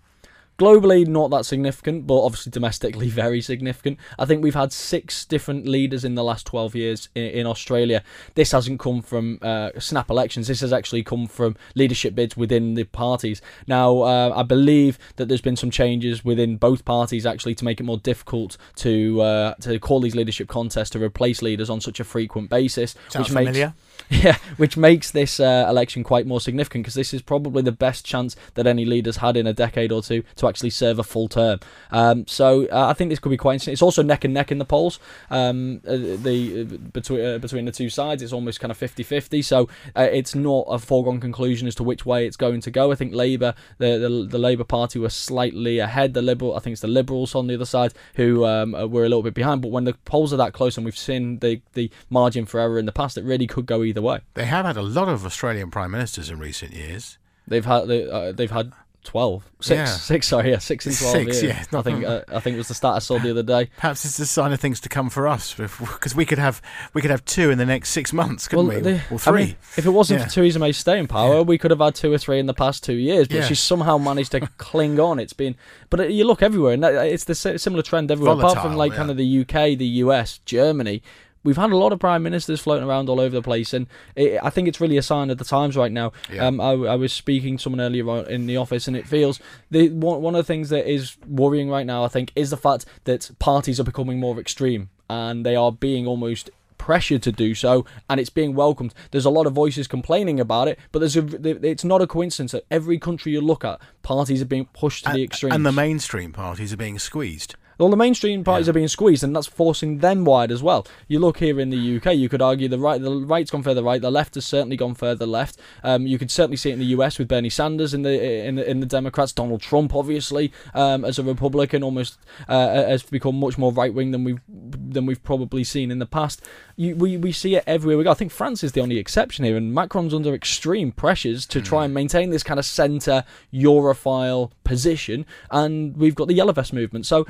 Globally, 0.58 1.06
not 1.06 1.30
that 1.30 1.46
significant, 1.46 2.08
but 2.08 2.24
obviously 2.24 2.52
domestically 2.52 3.10
very 3.24 3.42
significant. 3.42 4.00
I 4.18 4.26
think 4.26 4.44
we've 4.44 4.56
had 4.56 4.74
six 4.74 5.24
different 5.24 5.68
leaders 5.68 6.04
in 6.04 6.16
the 6.16 6.24
last 6.24 6.48
12 6.48 6.76
years 6.76 7.10
in, 7.14 7.26
in 7.26 7.48
Australia. 7.48 8.04
This 8.34 8.52
hasn't 8.52 8.80
come 8.80 9.02
from 9.02 9.40
uh, 9.42 9.72
snap 9.78 10.10
elections. 10.10 10.48
This 10.48 10.62
has 10.62 10.74
actually 10.74 11.04
come 11.04 11.28
from 11.28 11.56
leadership 11.76 12.16
bids 12.16 12.36
within 12.36 12.74
the 12.74 12.86
parties. 12.86 13.42
Now, 13.68 14.00
uh, 14.00 14.34
I 14.36 14.44
believe 14.44 14.98
that 15.18 15.28
there's 15.28 15.42
been 15.42 15.56
some 15.56 15.72
changes 15.72 16.26
within 16.26 16.58
both 16.58 16.86
parties 16.86 17.26
actually 17.26 17.56
to 17.56 17.66
make 17.66 17.80
it 17.80 17.84
more 17.84 17.98
difficult 17.98 18.58
to 18.78 19.22
uh, 19.22 19.54
to 19.56 19.80
call 19.80 20.00
these 20.00 20.16
leadership 20.16 20.48
contests 20.48 20.90
to 20.92 21.00
replace 21.00 21.42
leaders 21.42 21.70
on 21.70 21.82
such 21.82 22.00
a 22.00 22.04
frequent 22.04 22.50
basis. 22.50 22.96
Sounds 23.10 23.30
which 23.30 23.38
familiar. 23.38 23.68
Makes, 23.68 23.87
Yeah, 24.10 24.38
which 24.56 24.78
makes 24.78 25.12
this 25.12 25.40
uh, 25.40 25.66
election 25.70 26.02
quite 26.04 26.26
more 26.26 26.40
significant 26.40 26.84
because 26.84 26.94
this 26.94 27.14
is 27.14 27.22
probably 27.22 27.62
the 27.62 27.74
best 27.74 28.06
chance 28.06 28.38
that 28.54 28.66
any 28.66 28.86
leaders 28.86 29.18
had 29.18 29.36
in 29.36 29.46
a 29.46 29.54
decade 29.54 29.92
or 29.92 30.02
two 30.02 30.24
to 30.38 30.48
actually 30.48 30.70
serve 30.70 30.98
a 30.98 31.04
full 31.04 31.28
term. 31.28 31.60
Um, 31.92 32.26
so 32.26 32.68
uh, 32.72 32.88
I 32.88 32.94
think 32.94 33.10
this 33.10 33.20
could 33.20 33.30
be 33.30 33.38
quite 33.38 33.54
interesting. 33.54 33.74
It's 33.74 33.82
also 33.82 34.02
neck 34.02 34.24
and 34.24 34.34
neck 34.34 34.50
in 34.50 34.60
the 34.60 34.66
polls. 34.66 35.00
Um, 35.30 35.82
uh, 35.86 35.98
the 35.98 36.62
uh, 36.62 36.78
between 36.94 37.26
uh, 37.26 37.38
between 37.38 37.66
the 37.66 37.72
two 37.72 37.90
sides, 37.90 38.24
it's 38.24 38.32
almost 38.32 38.62
kind 38.62 38.72
of 38.72 38.80
50-50. 38.80 39.44
So 39.44 39.68
it's 39.96 40.34
not 40.34 40.66
a 40.70 40.80
foregone 40.80 41.20
conclusion 41.20 41.68
as 41.68 41.76
to 41.76 41.84
which 41.84 42.06
way 42.06 42.26
it's 42.26 42.38
going 42.38 42.62
to 42.62 42.72
go. 42.72 42.92
I 42.94 42.96
think 42.96 43.14
Labour, 43.14 43.56
the 43.78 43.98
the, 43.98 44.28
the 44.30 44.40
Labour 44.40 44.64
Party, 44.64 45.00
were 45.00 45.10
slightly 45.10 45.80
ahead. 45.80 46.14
The 46.14 46.22
Liberal, 46.22 46.56
I 46.56 46.60
think 46.60 46.74
it's 46.74 46.82
the 46.82 46.88
Liberals 46.88 47.36
on 47.36 47.48
the 47.48 47.56
other 47.56 47.66
side 47.66 47.94
who 48.16 48.46
um, 48.46 48.72
were 48.72 49.04
a 49.04 49.10
little 49.10 49.24
bit 49.24 49.34
behind. 49.34 49.62
But 49.62 49.72
when 49.72 49.84
the 49.84 49.94
polls 50.06 50.32
are 50.34 50.38
that 50.38 50.54
close, 50.54 50.78
and 50.78 50.86
we've 50.86 50.98
seen 50.98 51.40
the 51.40 51.62
the 51.74 51.92
margin 52.10 52.46
for 52.46 52.62
error 52.62 52.80
in 52.80 52.86
the 52.86 52.94
past, 52.94 53.18
it 53.18 53.26
really 53.26 53.48
could 53.48 53.66
go 53.66 53.84
either 53.88 54.02
way. 54.02 54.20
They 54.34 54.46
have 54.46 54.66
had 54.66 54.78
a 54.78 54.82
lot 54.82 55.10
of 55.10 55.26
Australian 55.26 55.72
prime 55.72 55.92
ministers 55.92 56.30
in 56.30 56.40
recent 56.40 56.74
years. 56.74 57.18
They've 57.48 57.66
had 57.66 57.88
they, 57.88 58.10
uh, 58.10 58.32
they've 58.34 58.52
had 58.52 58.74
12 59.08 59.52
six 59.62 59.78
yeah. 59.78 59.86
six 59.86 60.28
sorry 60.28 60.52
yeah 60.52 60.58
six 60.58 60.86
in 60.86 60.92
12 60.92 61.12
six, 61.14 61.42
years. 61.42 61.68
yeah 61.72 61.80
i 61.80 61.82
think 61.82 62.04
uh, 62.04 62.22
i 62.28 62.42
think 62.42 62.56
it 62.56 62.58
was 62.58 62.68
the 62.68 62.74
stat 62.74 62.94
i 62.94 63.00
saw 63.00 63.18
the 63.18 63.32
other 63.32 63.42
day 63.42 63.70
perhaps 63.78 64.04
it's 64.04 64.20
a 64.20 64.26
sign 64.26 64.52
of 64.52 64.60
things 64.60 64.82
to 64.82 64.90
come 64.90 65.10
for 65.10 65.30
us 65.30 65.54
because 65.54 66.14
we 66.14 66.26
could 66.26 66.38
have 66.38 66.62
we 66.94 67.02
could 67.02 67.10
have 67.10 67.24
two 67.24 67.50
in 67.50 67.58
the 67.58 67.66
next 67.66 67.92
six 67.92 68.12
months 68.12 68.50
couldn't 68.50 68.68
well, 68.68 68.82
we 68.82 69.02
or 69.10 69.18
three 69.18 69.42
I 69.42 69.46
mean, 69.46 69.56
if 69.78 69.86
it 69.86 69.92
wasn't 69.92 70.20
yeah. 70.20 70.26
for 70.26 70.34
theresa 70.34 70.60
may's 70.60 70.76
staying 70.76 71.08
power 71.08 71.36
yeah. 71.36 71.42
we 71.42 71.58
could 71.58 71.72
have 71.72 71.80
had 71.80 71.96
two 71.96 72.12
or 72.12 72.18
three 72.18 72.38
in 72.38 72.48
the 72.48 72.54
past 72.54 72.84
two 72.84 72.96
years 72.96 73.30
but 73.30 73.46
she's 73.46 73.62
somehow 73.62 73.98
managed 73.98 74.32
to 74.32 74.42
cling 74.58 75.00
on 75.00 75.20
it's 75.20 75.34
been 75.34 75.56
but 75.90 76.02
uh, 76.02 76.04
you 76.04 76.26
look 76.26 76.44
everywhere 76.44 76.74
and 76.74 76.84
it's 76.84 77.24
the 77.24 77.36
similar 77.36 77.84
trend 77.84 78.12
everywhere 78.12 78.36
Volatile, 78.36 78.52
apart 78.52 78.68
from 78.68 78.76
like 78.76 78.94
kind 78.94 79.10
of 79.10 79.16
the 79.16 79.40
uk 79.40 79.54
the 79.54 79.88
us 79.88 80.40
germany 80.40 81.02
we've 81.48 81.56
had 81.56 81.72
a 81.72 81.78
lot 81.78 81.94
of 81.94 82.00
prime 82.00 82.24
ministers 82.24 82.60
floating 82.60 82.86
around 82.86 83.08
all 83.08 83.22
over 83.22 83.34
the 83.34 83.42
place, 83.42 83.74
and 83.74 83.88
it, 84.18 84.38
I 84.44 84.50
think 84.50 84.68
it's 84.68 84.82
really 84.82 84.98
a 84.98 85.02
sign 85.02 85.30
of 85.30 85.38
the 85.38 85.46
times 85.46 85.78
right 85.78 85.92
now. 85.92 86.12
Yeah. 86.30 86.46
Um, 86.46 86.60
I, 86.60 86.72
I, 86.72 86.96
was 86.96 87.14
speaking 87.14 87.56
to 87.56 87.64
someone 87.64 87.80
earlier 87.80 88.28
in 88.28 88.48
the 88.48 88.58
office, 88.58 88.86
and 88.86 88.98
it 88.98 89.08
feels 89.08 89.40
the 89.72 89.88
one, 89.90 90.22
one 90.22 90.36
of 90.36 90.40
the 90.40 90.44
things 90.48 90.68
that 90.70 90.92
is 90.92 91.16
worrying 91.26 91.70
right 91.70 91.86
now, 91.86 92.04
I 92.04 92.10
think, 92.10 92.34
is 92.36 92.50
the 92.50 92.58
fact 92.58 92.86
that 93.06 93.32
parties 93.40 93.80
are 93.80 93.86
becoming 93.86 94.20
more 94.20 94.38
extreme 94.40 94.90
and 95.10 95.46
they 95.46 95.56
are 95.56 95.72
being 95.72 96.06
almost 96.06 96.50
pressured 96.78 97.24
to 97.24 97.32
do 97.32 97.56
so, 97.56 97.86
and 98.10 98.20
it's 98.20 98.30
being 98.30 98.54
welcomed. 98.54 98.94
There's 99.12 99.26
a 99.26 99.30
lot 99.30 99.48
of 99.48 99.54
voices 99.54 99.88
complaining 99.88 100.42
about 100.42 100.68
it, 100.68 100.78
but 100.92 101.00
there's 101.00 101.16
a, 101.16 101.26
it's 101.66 101.86
not 101.86 102.02
a 102.02 102.08
coincidence 102.08 102.52
that 102.52 102.66
every 102.70 103.00
country 103.00 103.32
you 103.32 103.40
look 103.40 103.64
at, 103.64 103.80
parties 104.04 104.42
are 104.42 104.46
being 104.46 104.66
pushed 104.74 105.06
to 105.06 105.12
and, 105.12 105.18
the 105.18 105.24
extreme, 105.24 105.54
and 105.54 105.66
the 105.66 105.72
mainstream 105.72 106.34
parties 106.34 106.74
are 106.74 106.78
being 106.78 107.00
squeezed. 107.00 107.56
All 107.80 107.90
the 107.90 107.98
mainstream 107.98 108.44
parties 108.44 108.68
are 108.68 108.74
being 108.74 108.88
squeezed, 108.88 109.24
and 109.24 109.36
that's 109.36 109.48
forcing 109.48 110.00
them 110.00 110.26
wide 110.26 110.52
as 110.52 110.64
well. 110.64 110.88
You 111.08 111.20
look 111.20 111.38
here 111.38 111.60
in 111.60 111.70
the 111.70 111.98
UK, 111.98 112.16
you 112.16 112.28
could 112.28 112.42
argue 112.42 112.68
the 112.68 112.80
right, 112.80 113.02
the 113.02 113.12
right's 113.12 113.52
gone 113.52 113.64
further 113.64 113.84
right, 113.84 114.02
the 114.02 114.12
left 114.12 114.36
has 114.36 114.46
certainly 114.46 114.78
gone 114.78 114.96
further 114.96 115.26
left. 115.26 115.60
Um, 115.84 116.08
you 116.08 116.18
could 116.18 116.32
certainly 116.32 116.58
see 116.58 116.72
it 116.72 116.74
in 116.74 116.80
the 116.80 116.86
US 116.86 117.20
with 117.20 117.28
Bernie 117.28 117.50
Sanders 117.50 117.94
in 117.94 118.02
the 118.02 118.46
in 118.46 118.56
the, 118.56 118.70
in 118.70 118.80
the 118.80 118.86
Democrats, 118.86 119.32
Donald 119.32 119.62
Trump, 119.62 119.94
obviously, 119.94 120.52
um, 120.74 121.06
as 121.06 121.20
a 121.20 121.24
Republican, 121.24 121.84
almost 121.84 122.18
uh, 122.48 122.68
has 122.68 123.04
become 123.04 123.40
much 123.40 123.58
more 123.58 123.72
right 123.72 123.94
wing 123.94 124.12
than 124.12 124.24
we've 124.24 124.42
than 124.48 125.06
we've 125.06 125.24
probably 125.24 125.64
seen 125.64 125.92
in 125.92 126.00
the 126.00 126.06
past. 126.06 126.42
You, 126.76 126.96
we 126.96 127.18
we 127.18 127.32
see 127.32 127.56
it 127.56 127.64
everywhere 127.68 127.98
we 127.98 128.04
go. 128.04 128.12
I 128.12 128.16
think 128.16 128.32
France 128.32 128.64
is 128.64 128.72
the 128.72 128.82
only 128.82 128.98
exception 128.98 129.46
here, 129.46 129.58
and 129.58 129.74
Macron's 129.74 130.14
under 130.14 130.34
extreme 130.34 130.92
pressures 130.92 131.46
to 131.48 131.62
try 131.62 131.86
and 131.86 131.94
maintain 131.94 132.32
this 132.32 132.44
kind 132.44 132.60
of 132.60 132.66
centre 132.66 133.24
Europhile 133.54 134.52
position, 134.64 135.26
and 135.52 135.96
we've 135.96 136.16
got 136.16 136.28
the 136.28 136.34
Yellow 136.34 136.54
Vest 136.54 136.74
movement. 136.74 137.06
So 137.06 137.26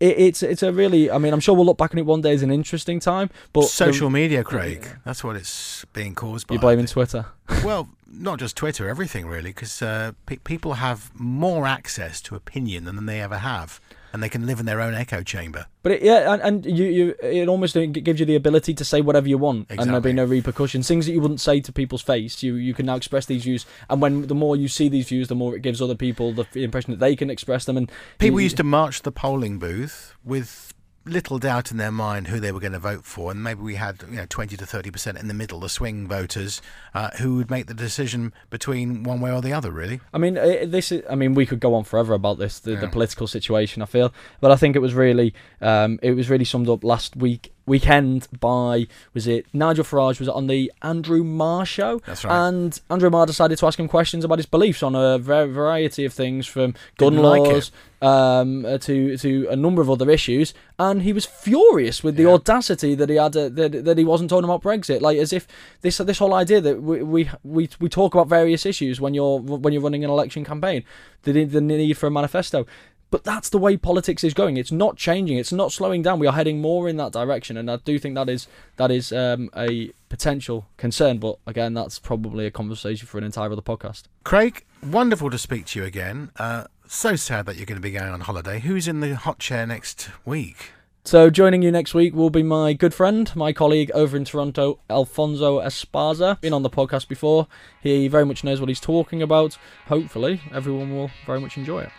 it, 0.00 0.18
it's 0.18 0.42
it's 0.42 0.62
a 0.62 0.72
really. 0.72 1.10
I 1.10 1.18
mean, 1.18 1.32
I'm 1.32 1.40
sure 1.40 1.54
we'll 1.54 1.66
look 1.66 1.78
back 1.78 1.92
on 1.92 1.98
it 1.98 2.06
one 2.06 2.20
day 2.20 2.32
as 2.32 2.42
an 2.42 2.50
interesting 2.50 3.00
time. 3.00 3.30
But 3.52 3.64
Social 3.64 4.08
the, 4.08 4.14
media, 4.14 4.44
Craig. 4.44 4.88
That's 5.04 5.24
what 5.24 5.36
it's 5.36 5.84
being 5.92 6.14
caused 6.14 6.46
by. 6.46 6.54
You're 6.54 6.60
blaming 6.60 6.86
Twitter. 6.86 7.26
Well, 7.64 7.88
not 8.10 8.38
just 8.38 8.56
Twitter, 8.56 8.88
everything 8.88 9.26
really, 9.26 9.50
because 9.50 9.82
uh, 9.82 10.12
pe- 10.26 10.36
people 10.36 10.74
have 10.74 11.10
more 11.18 11.66
access 11.66 12.20
to 12.22 12.34
opinion 12.34 12.84
than 12.84 13.06
they 13.06 13.20
ever 13.20 13.38
have, 13.38 13.80
and 14.12 14.22
they 14.22 14.28
can 14.28 14.46
live 14.46 14.58
in 14.60 14.66
their 14.66 14.80
own 14.80 14.94
echo 14.94 15.22
chamber. 15.22 15.66
But 15.82 15.92
it, 15.92 16.02
yeah, 16.02 16.32
and, 16.32 16.42
and 16.42 16.66
you, 16.66 16.84
you, 16.86 17.14
it 17.22 17.48
almost 17.48 17.74
gives 17.74 18.20
you 18.20 18.26
the 18.26 18.34
ability 18.36 18.74
to 18.74 18.84
say 18.84 19.00
whatever 19.00 19.28
you 19.28 19.38
want, 19.38 19.62
Exactly. 19.70 19.82
and 19.82 19.88
there'll 19.90 20.00
be 20.00 20.12
no 20.12 20.24
repercussions. 20.24 20.88
Things 20.88 21.06
that 21.06 21.12
you 21.12 21.20
wouldn't 21.20 21.40
say 21.40 21.60
to 21.60 21.72
people's 21.72 22.02
face, 22.02 22.42
you 22.42 22.54
you 22.54 22.74
can 22.74 22.86
now 22.86 22.96
express 22.96 23.26
these 23.26 23.44
views. 23.44 23.66
And 23.90 24.00
when 24.00 24.26
the 24.26 24.34
more 24.34 24.56
you 24.56 24.68
see 24.68 24.88
these 24.88 25.08
views, 25.08 25.28
the 25.28 25.34
more 25.34 25.54
it 25.54 25.62
gives 25.62 25.82
other 25.82 25.94
people 25.94 26.32
the 26.32 26.46
impression 26.64 26.90
that 26.92 27.00
they 27.00 27.14
can 27.16 27.28
express 27.30 27.64
them. 27.66 27.76
And 27.76 27.90
People 28.18 28.40
you- 28.40 28.44
used 28.44 28.56
to 28.58 28.64
march 28.64 29.02
the 29.02 29.12
polling 29.12 29.58
booth 29.58 30.14
with 30.24 30.72
little 31.04 31.38
doubt 31.38 31.70
in 31.70 31.76
their 31.76 31.92
mind 31.92 32.28
who 32.28 32.40
they 32.40 32.52
were 32.52 32.60
going 32.60 32.72
to 32.72 32.78
vote 32.78 33.04
for, 33.04 33.30
and 33.30 33.42
maybe 33.42 33.60
we 33.62 33.76
had 33.76 34.02
you 34.10 34.16
know 34.16 34.26
twenty 34.28 34.56
to 34.56 34.66
thirty 34.66 34.90
percent 34.90 35.18
in 35.18 35.28
the 35.28 35.34
middle, 35.34 35.60
the 35.60 35.68
swing 35.68 36.06
voters, 36.06 36.60
uh, 36.94 37.10
who 37.18 37.36
would 37.36 37.50
make 37.50 37.66
the 37.66 37.74
decision 37.74 38.32
between 38.50 39.02
one 39.02 39.20
way 39.20 39.32
or 39.32 39.40
the 39.40 39.52
other. 39.52 39.70
Really, 39.70 40.00
I 40.12 40.18
mean, 40.18 40.36
uh, 40.36 40.64
this 40.66 40.92
is. 40.92 41.02
I 41.08 41.14
mean, 41.14 41.34
we 41.34 41.46
could 41.46 41.60
go 41.60 41.74
on 41.74 41.84
forever 41.84 42.14
about 42.14 42.38
this, 42.38 42.60
the, 42.60 42.76
the 42.76 42.88
political 42.88 43.26
situation. 43.26 43.82
I 43.82 43.86
feel, 43.86 44.12
but 44.40 44.50
I 44.50 44.56
think 44.56 44.76
it 44.76 44.80
was 44.80 44.94
really, 44.94 45.34
um, 45.60 45.98
it 46.02 46.12
was 46.12 46.28
really 46.30 46.44
summed 46.44 46.68
up 46.68 46.84
last 46.84 47.16
week 47.16 47.52
weekend 47.68 48.26
by 48.40 48.86
was 49.14 49.26
it 49.26 49.46
Nigel 49.52 49.84
Farage 49.84 50.18
was 50.18 50.28
on 50.28 50.46
the 50.46 50.72
Andrew 50.82 51.22
Marr 51.22 51.64
show. 51.66 52.00
That's 52.06 52.24
right. 52.24 52.48
And 52.48 52.80
Andrew 52.90 53.10
Marr 53.10 53.26
decided 53.26 53.58
to 53.58 53.66
ask 53.66 53.78
him 53.78 53.88
questions 53.88 54.24
about 54.24 54.38
his 54.38 54.46
beliefs 54.46 54.82
on 54.82 54.94
a 54.94 55.18
variety 55.18 56.04
of 56.04 56.12
things, 56.12 56.46
from 56.46 56.74
gun 56.96 57.12
Didn't 57.12 57.24
like 57.24 57.42
laws 57.42 57.70
um, 58.00 58.64
uh, 58.64 58.78
to 58.78 59.16
to 59.18 59.46
a 59.50 59.56
number 59.56 59.82
of 59.82 59.90
other 59.90 60.10
issues. 60.10 60.54
And 60.78 61.02
he 61.02 61.12
was 61.12 61.26
furious 61.26 62.02
with 62.04 62.16
the 62.16 62.22
Yeah. 62.24 62.34
audacity 62.34 62.94
that 62.94 63.08
he 63.08 63.16
had 63.16 63.36
uh, 63.36 63.48
that, 63.50 63.84
that 63.84 63.98
he 63.98 64.04
wasn't 64.04 64.30
talking 64.30 64.44
about 64.44 64.62
Brexit, 64.62 65.00
like 65.00 65.18
as 65.18 65.32
if 65.32 65.46
this 65.82 65.98
this 65.98 66.18
whole 66.18 66.34
idea 66.34 66.60
that 66.60 66.82
we 66.82 67.02
we 67.02 67.30
we, 67.44 67.68
we 67.80 67.88
talk 67.88 68.14
about 68.14 68.28
various 68.28 68.64
issues 68.64 69.00
when 69.00 69.14
you're 69.14 69.38
when 69.40 69.72
you're 69.72 69.82
running 69.82 70.04
an 70.04 70.10
election 70.10 70.44
campaign, 70.44 70.84
the 71.24 71.44
the 71.44 71.60
need 71.60 71.96
for 71.98 72.06
a 72.06 72.10
manifesto. 72.10 72.66
But 73.10 73.24
that's 73.24 73.48
the 73.48 73.58
way 73.58 73.76
politics 73.76 74.22
is 74.22 74.34
going. 74.34 74.56
It's 74.58 74.72
not 74.72 74.96
changing. 74.96 75.38
It's 75.38 75.52
not 75.52 75.72
slowing 75.72 76.02
down. 76.02 76.18
We 76.18 76.26
are 76.26 76.34
heading 76.34 76.60
more 76.60 76.88
in 76.88 76.98
that 76.98 77.12
direction, 77.12 77.56
and 77.56 77.70
I 77.70 77.76
do 77.76 77.98
think 77.98 78.14
that 78.16 78.28
is 78.28 78.46
that 78.76 78.90
is 78.90 79.12
um, 79.12 79.48
a 79.56 79.92
potential 80.08 80.66
concern. 80.76 81.18
But 81.18 81.38
again, 81.46 81.72
that's 81.74 81.98
probably 81.98 82.46
a 82.46 82.50
conversation 82.50 83.06
for 83.06 83.16
an 83.18 83.24
entire 83.24 83.50
other 83.50 83.62
podcast. 83.62 84.04
Craig, 84.24 84.64
wonderful 84.82 85.30
to 85.30 85.38
speak 85.38 85.66
to 85.66 85.80
you 85.80 85.86
again. 85.86 86.30
Uh, 86.36 86.64
so 86.86 87.16
sad 87.16 87.46
that 87.46 87.56
you're 87.56 87.66
going 87.66 87.80
to 87.80 87.82
be 87.82 87.92
going 87.92 88.12
on 88.12 88.20
holiday. 88.20 88.60
Who's 88.60 88.86
in 88.88 89.00
the 89.00 89.16
hot 89.16 89.38
chair 89.38 89.66
next 89.66 90.10
week? 90.24 90.72
So 91.04 91.30
joining 91.30 91.62
you 91.62 91.72
next 91.72 91.94
week 91.94 92.14
will 92.14 92.28
be 92.28 92.42
my 92.42 92.74
good 92.74 92.92
friend, 92.92 93.34
my 93.34 93.50
colleague 93.54 93.90
over 93.94 94.14
in 94.14 94.26
Toronto, 94.26 94.80
Alfonso 94.90 95.58
Esparza. 95.58 96.38
Been 96.42 96.52
on 96.52 96.62
the 96.62 96.68
podcast 96.68 97.08
before. 97.08 97.46
He 97.80 98.08
very 98.08 98.26
much 98.26 98.44
knows 98.44 98.60
what 98.60 98.68
he's 98.68 98.78
talking 98.78 99.22
about. 99.22 99.56
Hopefully, 99.86 100.42
everyone 100.52 100.94
will 100.94 101.10
very 101.24 101.40
much 101.40 101.56
enjoy 101.56 101.80
it. 101.80 101.90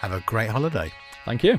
Have 0.00 0.12
a 0.12 0.20
great 0.20 0.48
holiday. 0.48 0.90
Thank 1.24 1.44
you. 1.44 1.58